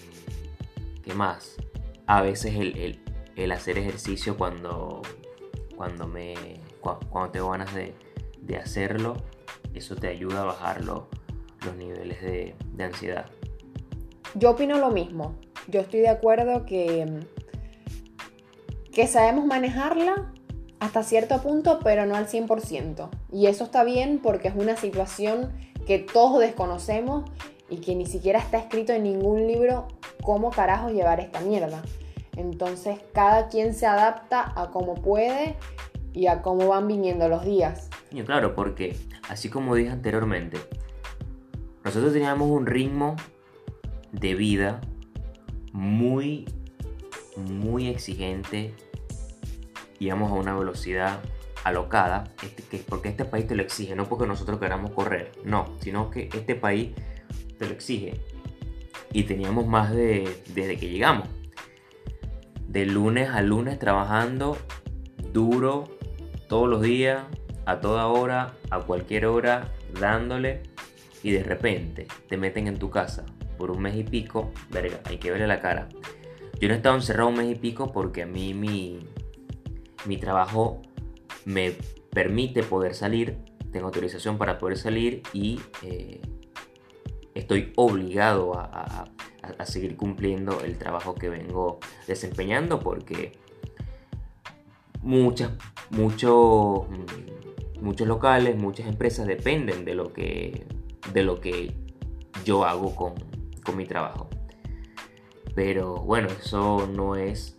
¿Qué 1.05 1.15
más? 1.15 1.57
A 2.07 2.23
veces 2.23 2.55
el, 2.57 3.53
hacer 3.53 3.79
ejercicio 3.79 4.37
cuando, 4.37 5.03
cuando, 5.77 6.09
me, 6.09 6.35
cuando 6.81 7.31
tengo 7.31 7.51
ganas 7.51 7.75
de, 7.75 7.95
hacerlo, 8.57 9.17
eso 9.75 9.97
te 9.97 10.09
ayuda 10.09 10.43
a 10.43 10.45
bajar 10.45 10.85
los, 10.85 11.03
los 11.65 11.77
niveles 11.77 12.23
de, 12.23 12.55
de 12.73 12.85
ansiedad. 12.85 13.27
Yo 14.35 14.51
opino 14.51 14.79
lo 14.79 14.91
mismo. 14.91 15.35
Yo 15.69 15.81
estoy 15.81 16.01
de 16.01 16.09
acuerdo 16.09 16.65
que, 16.65 17.21
que 18.93 19.07
sabemos 19.07 19.45
manejarla 19.45 20.33
hasta 20.81 21.03
cierto 21.03 21.41
punto, 21.43 21.81
pero 21.83 22.07
no 22.07 22.17
al 22.17 22.29
100%. 22.29 23.09
Y 23.33 23.47
eso 23.47 23.65
está 23.65 23.85
bien 23.85 24.21
porque 24.23 24.49
es 24.49 24.55
una 24.55 24.77
situación 24.77 25.53
que 25.87 25.99
todos 25.99 26.41
desconocemos 26.41 27.25
y 27.69 27.79
que 27.79 27.95
ni 27.95 28.07
siquiera 28.07 28.39
está 28.39 28.59
escrito 28.59 28.93
en 28.93 29.05
ningún 29.05 29.47
libro 29.47 29.89
cómo 30.23 30.51
carajo 30.51 30.91
llevar 30.91 31.21
esta 31.21 31.41
mierda. 31.41 31.83
Entonces 32.37 32.99
cada 33.13 33.49
quien 33.49 33.75
se 33.75 33.87
adapta 33.87 34.53
a 34.57 34.71
cómo 34.71 34.95
puede 34.95 35.57
y 36.13 36.27
a 36.27 36.43
cómo 36.43 36.69
van 36.69 36.89
viniendo 36.89 37.29
los 37.29 37.45
días. 37.45 37.91
Y 38.11 38.23
claro, 38.23 38.55
porque 38.55 38.97
así 39.29 39.49
como 39.49 39.75
dije 39.75 39.91
anteriormente, 39.91 40.59
nosotros 41.85 42.13
teníamos 42.13 42.49
un 42.49 42.67
ritmo 42.67 43.17
de 44.13 44.35
vida 44.35 44.81
muy, 45.73 46.47
muy 47.37 47.89
exigente. 47.89 48.75
Íbamos 49.99 50.31
a 50.31 50.35
una 50.35 50.57
velocidad 50.57 51.21
alocada, 51.65 52.25
este, 52.43 52.79
porque 52.89 53.09
este 53.09 53.25
país 53.25 53.47
te 53.47 53.55
lo 53.55 53.63
exige, 53.63 53.97
no 53.97 54.05
porque 54.05 54.27
nosotros 54.27 54.61
queramos 54.61 54.93
correr, 54.93 55.33
no, 55.45 55.67
sino 55.81 56.11
que 56.11 56.29
este 56.35 56.55
país 56.55 56.91
lo 57.65 57.73
exige. 57.73 58.21
Y 59.13 59.25
teníamos 59.25 59.67
más 59.67 59.93
de, 59.93 60.43
desde 60.55 60.77
que 60.77 60.89
llegamos, 60.89 61.29
de 62.69 62.87
lunes 62.87 63.31
a 63.31 63.43
lunes 63.43 63.79
trabajando 63.79 64.59
duro, 65.33 65.85
todos 66.49 66.69
los 66.69 66.83
días, 66.83 67.25
a 67.67 67.81
toda 67.81 68.07
hora, 68.07 68.55
a 68.71 68.81
cualquier 68.81 69.27
hora, 69.27 69.73
dándole, 70.01 70.63
y 71.23 71.31
de 71.31 71.43
repente 71.43 72.07
te 72.29 72.37
meten 72.37 72.69
en 72.69 72.79
tu 72.79 72.91
casa 72.91 73.25
por 73.59 73.71
un 73.71 73.83
mes 73.83 73.97
y 73.97 74.05
pico, 74.05 74.53
verga, 74.71 75.01
hay 75.05 75.19
que 75.19 75.31
verle 75.31 75.47
la 75.47 75.61
cara. 75.61 75.89
Yo 76.61 76.69
no 76.69 76.75
he 76.75 76.77
estado 76.77 76.97
encerrado 76.97 77.29
un 77.29 77.37
mes 77.37 77.51
y 77.51 77.55
pico 77.55 77.93
porque 77.93 78.23
a 78.23 78.27
mí 78.27 78.55
mi, 78.55 79.01
mi 80.05 80.17
trabajo 80.19 80.83
me 81.45 81.75
permite 82.11 82.63
poder 82.63 82.95
salir, 82.95 83.39
tengo 83.73 83.87
autorización 83.87 84.39
para 84.39 84.59
poder 84.59 84.79
salir 84.79 85.23
y 85.33 85.61
eh, 85.83 86.21
estoy 87.35 87.73
obligado 87.77 88.55
a, 88.57 89.11
seguir 89.65 89.97
cumpliendo 89.97 90.61
el 90.61 90.79
trabajo 90.79 91.15
que 91.15 91.29
vengo 91.29 91.79
desempeñando 92.07 92.81
porque 92.81 93.33
muchas, 95.03 95.51
muchos, 95.91 96.87
muchos 97.81 98.09
locales, 98.09 98.57
muchas 98.57 98.87
empresas 98.87 99.27
dependen 99.27 99.85
de 99.85 99.95
lo 99.95 100.13
que, 100.13 100.67
de 101.13 101.23
lo 101.23 101.41
que 101.41 101.75
yo 102.45 102.65
hago 102.65 102.95
con, 102.97 103.15
con 103.63 103.77
mi 103.77 103.85
trabajo. 103.85 104.31
Pero 105.55 105.97
bueno, 105.97 106.29
eso 106.29 106.87
no 106.87 107.17
es 107.17 107.57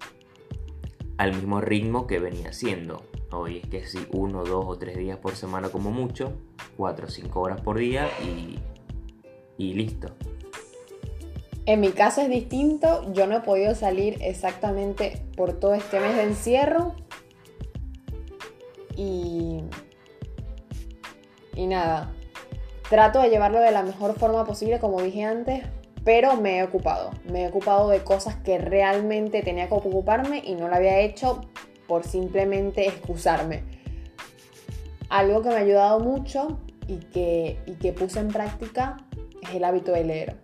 al 1.17 1.33
mismo 1.33 1.61
ritmo 1.61 2.07
que 2.07 2.19
venía 2.19 2.51
siendo. 2.51 3.03
Hoy 3.31 3.57
es 3.57 3.67
que 3.67 3.85
si 3.85 3.99
uno, 4.11 4.43
dos 4.43 4.65
o 4.67 4.77
tres 4.77 4.97
días 4.97 5.17
por 5.17 5.35
semana 5.35 5.69
como 5.69 5.91
mucho, 5.91 6.33
cuatro 6.77 7.07
o 7.07 7.09
cinco 7.09 7.41
horas 7.41 7.61
por 7.61 7.77
día 7.77 8.09
y, 8.23 8.59
y 9.57 9.73
listo. 9.73 10.09
En 11.65 11.79
mi 11.79 11.89
caso 11.89 12.21
es 12.21 12.29
distinto, 12.29 13.11
yo 13.13 13.25
no 13.25 13.37
he 13.37 13.41
podido 13.41 13.73
salir 13.73 14.17
exactamente 14.21 15.23
por 15.35 15.53
todo 15.53 15.73
este 15.73 15.99
mes 15.99 16.15
de 16.15 16.23
encierro 16.23 16.95
y, 18.95 19.63
y 21.55 21.65
nada, 21.65 22.13
trato 22.89 23.19
de 23.19 23.29
llevarlo 23.29 23.59
de 23.59 23.71
la 23.71 23.81
mejor 23.81 24.17
forma 24.17 24.45
posible 24.45 24.79
como 24.79 25.01
dije 25.01 25.23
antes, 25.23 25.63
pero 26.03 26.35
me 26.35 26.59
he 26.59 26.63
ocupado. 26.63 27.09
Me 27.25 27.43
he 27.43 27.47
ocupado 27.47 27.89
de 27.89 28.03
cosas 28.03 28.35
que 28.35 28.59
realmente 28.59 29.41
tenía 29.41 29.67
que 29.67 29.73
ocuparme 29.73 30.43
y 30.45 30.53
no 30.53 30.67
lo 30.67 30.75
había 30.75 30.99
hecho 30.99 31.41
por 31.87 32.03
simplemente 32.03 32.87
excusarme. 32.87 33.63
Algo 35.09 35.41
que 35.41 35.49
me 35.49 35.55
ha 35.55 35.59
ayudado 35.59 35.99
mucho 35.99 36.59
y 36.87 36.97
que, 36.97 37.59
y 37.65 37.73
que 37.73 37.91
puse 37.91 38.19
en 38.19 38.27
práctica 38.27 38.97
es 39.47 39.55
el 39.55 39.63
hábito 39.63 39.91
de 39.91 40.03
leer. 40.03 40.35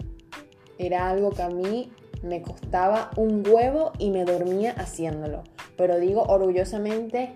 Era 0.77 1.09
algo 1.09 1.31
que 1.31 1.41
a 1.41 1.49
mí 1.49 1.91
me 2.23 2.41
costaba 2.41 3.11
un 3.15 3.43
huevo 3.47 3.91
y 3.97 4.09
me 4.09 4.25
dormía 4.25 4.73
haciéndolo. 4.77 5.43
Pero 5.77 5.99
digo 5.99 6.23
orgullosamente 6.23 7.33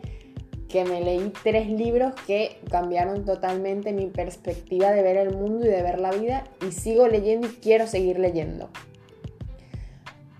que 0.68 0.84
me 0.84 1.02
leí 1.02 1.32
tres 1.44 1.70
libros 1.70 2.14
que 2.28 2.60
cambiaron 2.70 3.26
totalmente 3.26 3.94
mi 3.94 4.08
perspectiva 4.08 4.92
de 4.92 5.04
ver 5.04 5.18
el 5.18 5.36
mundo 5.36 5.66
y 5.66 5.70
de 5.70 5.82
ver 5.82 6.00
la 6.00 6.12
vida 6.12 6.44
y 6.68 6.72
sigo 6.72 7.08
leyendo 7.08 7.48
y 7.48 7.52
quiero 7.52 7.88
seguir 7.88 8.20
leyendo. 8.20 8.70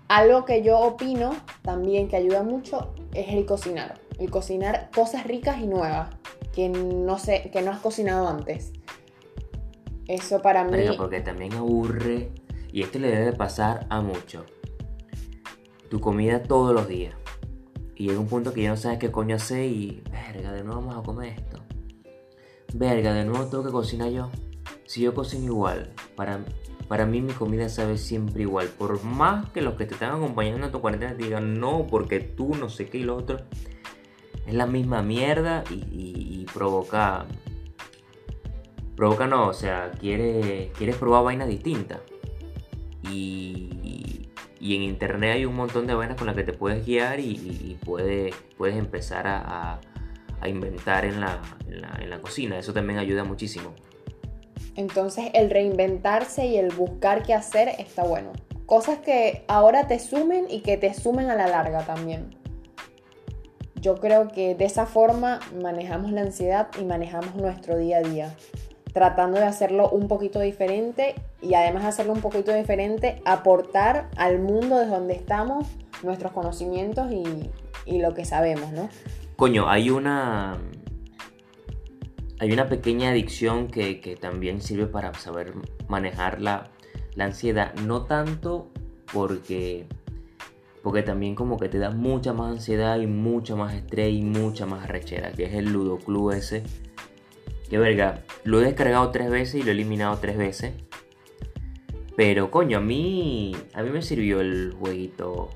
Algo 0.08 0.44
que 0.44 0.62
yo 0.62 0.78
opino 0.78 1.34
también 1.62 2.08
que 2.08 2.16
ayuda 2.16 2.42
mucho 2.42 2.94
es 3.14 3.28
el 3.28 3.44
cocinar. 3.46 3.94
El 4.18 4.30
cocinar 4.30 4.90
cosas 4.94 5.26
ricas 5.26 5.58
y 5.60 5.66
nuevas 5.66 6.10
que 6.54 6.68
no 6.68 7.18
sé, 7.18 7.50
que 7.52 7.60
no 7.60 7.70
has 7.70 7.80
cocinado 7.80 8.28
antes. 8.28 8.72
Eso 10.08 10.40
para 10.40 10.64
mí. 10.64 10.78
porque 10.96 11.20
también 11.20 11.54
aburre 11.54 12.30
y 12.72 12.82
esto 12.82 12.98
le 12.98 13.08
debe 13.08 13.32
pasar 13.32 13.86
a 13.90 14.00
mucho. 14.00 14.44
Tu 15.90 16.00
comida 16.00 16.42
todos 16.42 16.74
los 16.74 16.88
días. 16.88 17.14
Y 17.94 18.08
llega 18.08 18.20
un 18.20 18.28
punto 18.28 18.52
que 18.52 18.62
ya 18.62 18.70
no 18.70 18.76
sabes 18.76 18.98
qué 18.98 19.10
coño 19.10 19.36
hacer 19.36 19.64
y, 19.64 20.02
verga, 20.10 20.52
de 20.52 20.62
nuevo 20.62 20.82
vamos 20.82 20.96
a 20.96 21.02
comer 21.02 21.38
esto. 21.38 21.62
Verga, 22.74 23.14
de 23.14 23.24
nuevo 23.24 23.46
tengo 23.46 23.64
que 23.64 23.70
cocinar 23.70 24.10
yo. 24.10 24.30
Si 24.84 25.00
yo 25.00 25.14
cocino 25.14 25.46
igual, 25.46 25.92
para, 26.14 26.44
para 26.88 27.06
mí 27.06 27.22
mi 27.22 27.32
comida 27.32 27.68
sabe 27.68 27.96
siempre 27.96 28.42
igual. 28.42 28.68
Por 28.68 29.02
más 29.02 29.50
que 29.50 29.62
los 29.62 29.74
que 29.74 29.86
te 29.86 29.94
están 29.94 30.14
acompañando 30.14 30.66
en 30.66 30.72
tu 30.72 30.80
cuarentena 30.80 31.16
te 31.16 31.24
digan 31.24 31.58
no, 31.58 31.86
porque 31.86 32.20
tú 32.20 32.54
no 32.54 32.68
sé 32.68 32.88
qué 32.88 32.98
y 32.98 33.04
lo 33.04 33.16
otro, 33.16 33.38
es 34.46 34.54
la 34.54 34.66
misma 34.66 35.02
mierda 35.02 35.64
y, 35.70 36.46
provoca. 36.52 37.26
Provoca 38.96 39.26
no, 39.26 39.48
o 39.48 39.52
sea, 39.52 39.92
quieres, 40.00 40.70
quieres 40.72 40.96
probar 40.96 41.24
vainas 41.24 41.48
distintas. 41.48 42.00
Y, 43.10 44.26
y 44.66 44.74
en 44.74 44.82
internet 44.82 45.34
hay 45.34 45.44
un 45.44 45.54
montón 45.54 45.86
de 45.86 45.94
vainas 45.94 46.16
con 46.16 46.26
las 46.26 46.34
que 46.34 46.42
te 46.42 46.52
puedes 46.52 46.84
guiar 46.84 47.20
y, 47.20 47.78
puedes, 47.84 48.34
puedes 48.56 48.76
empezar 48.76 49.26
a, 49.26 49.80
inventar 50.44 51.04
en 51.04 51.20
la, 51.20 51.40
en 51.68 52.10
la, 52.10 52.20
cocina. 52.20 52.58
Eso 52.58 52.72
también 52.72 52.98
ayuda 52.98 53.24
muchísimo. 53.24 53.74
Entonces 54.74 55.30
el 55.34 55.50
reinventarse 55.50 56.46
y 56.46 56.56
el 56.56 56.72
buscar 56.72 57.22
qué 57.22 57.34
hacer 57.34 57.68
está 57.78 58.02
bueno. 58.04 58.32
Cosas 58.66 58.98
que 58.98 59.44
ahora 59.48 59.86
te 59.86 59.98
sumen 59.98 60.46
y 60.50 60.60
que 60.60 60.76
te 60.76 60.92
sumen 60.94 61.30
a 61.30 61.36
la 61.36 61.46
larga 61.46 61.84
también. 61.84 62.36
Yo 63.76 63.96
creo 63.96 64.28
que 64.28 64.54
de 64.54 64.64
esa 64.64 64.86
forma 64.86 65.40
manejamos 65.62 66.10
la 66.10 66.22
ansiedad 66.22 66.68
y 66.80 66.84
manejamos 66.84 67.36
nuestro 67.36 67.78
día 67.78 67.98
a 67.98 68.02
día 68.02 68.36
tratando 68.96 69.36
de 69.38 69.44
hacerlo 69.44 69.90
un 69.90 70.08
poquito 70.08 70.40
diferente 70.40 71.16
y 71.42 71.52
además 71.52 71.82
de 71.82 71.90
hacerlo 71.90 72.14
un 72.14 72.22
poquito 72.22 72.54
diferente, 72.54 73.20
aportar 73.26 74.08
al 74.16 74.38
mundo 74.38 74.78
desde 74.78 74.90
donde 74.90 75.12
estamos 75.12 75.66
nuestros 76.02 76.32
conocimientos 76.32 77.12
y, 77.12 77.98
lo 77.98 78.14
que 78.14 78.24
sabemos, 78.24 78.72
¿no? 78.72 78.88
Coño, 79.36 79.68
hay 79.68 79.90
una... 79.90 80.56
Hay 82.38 82.52
una 82.52 82.70
pequeña 82.70 83.10
adicción 83.10 83.68
que, 83.68 84.16
también 84.18 84.62
sirve 84.62 84.86
para 84.86 85.12
saber 85.12 85.52
manejar 85.88 86.40
la, 86.40 86.70
la 87.16 87.26
ansiedad, 87.26 87.74
no 87.74 88.04
tanto 88.04 88.70
porque 89.12 89.86
porque 90.82 91.02
también 91.02 91.34
como 91.34 91.58
que 91.58 91.68
te 91.68 91.78
da 91.78 91.90
mucha 91.90 92.32
más 92.32 92.52
ansiedad 92.52 92.98
y 92.98 93.06
mucha 93.06 93.56
más 93.56 93.74
estrés 93.74 94.14
y 94.14 94.22
mucha 94.22 94.64
más 94.64 94.84
arrechera, 94.84 95.32
que 95.32 95.44
es 95.44 95.52
el 95.52 95.70
Ludo 95.72 95.98
Club 95.98 96.30
ese 96.30 96.62
que 97.68 97.78
verga, 97.78 98.22
lo 98.44 98.60
he 98.60 98.64
descargado 98.64 99.10
tres 99.10 99.30
veces 99.30 99.56
y 99.56 99.62
lo 99.62 99.70
he 99.70 99.72
eliminado 99.72 100.18
tres 100.18 100.36
veces. 100.36 100.72
Pero 102.16 102.50
coño, 102.50 102.78
a 102.78 102.80
mí. 102.80 103.54
A 103.74 103.82
mí 103.82 103.90
me 103.90 104.02
sirvió 104.02 104.40
el 104.40 104.74
jueguito. 104.78 105.50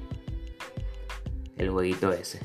El 1.56 1.70
jueguito 1.70 2.12
ese. 2.12 2.40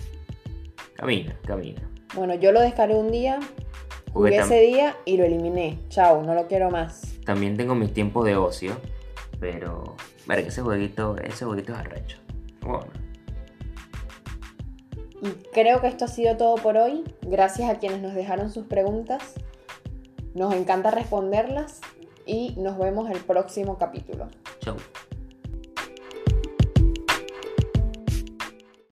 Camina, 0.95 1.37
camina. 1.45 1.81
Bueno, 2.13 2.35
yo 2.35 2.51
lo 2.51 2.61
descargué 2.61 2.95
un 2.95 3.11
día. 3.11 3.39
Jugué 4.13 4.37
ese 4.37 4.61
día 4.61 4.95
y 5.03 5.17
lo 5.17 5.25
eliminé. 5.25 5.79
Chao, 5.89 6.23
no 6.23 6.33
lo 6.33 6.47
quiero 6.47 6.71
más. 6.71 7.19
También 7.25 7.57
tengo 7.57 7.75
mis 7.75 7.93
tiempos 7.93 8.25
de 8.25 8.37
ocio. 8.37 8.77
Pero. 9.39 9.95
Verga, 10.25 10.47
ese 10.47 10.61
jueguito. 10.61 11.17
Ese 11.17 11.43
jueguito 11.43 11.73
es 11.73 11.79
arrecho. 11.79 12.17
Bueno. 12.61 12.87
Y 15.21 15.29
creo 15.53 15.81
que 15.81 15.87
esto 15.87 16.05
ha 16.05 16.07
sido 16.07 16.37
todo 16.37 16.55
por 16.55 16.77
hoy. 16.77 17.03
Gracias 17.21 17.69
a 17.69 17.79
quienes 17.79 18.01
nos 18.01 18.13
dejaron 18.13 18.49
sus 18.51 18.65
preguntas. 18.67 19.33
Nos 20.35 20.53
encanta 20.53 20.91
responderlas 20.91 21.79
y 22.25 22.55
nos 22.57 22.77
vemos 22.77 23.09
el 23.09 23.19
próximo 23.19 23.77
capítulo. 23.77 24.27
Chau. 24.59 24.75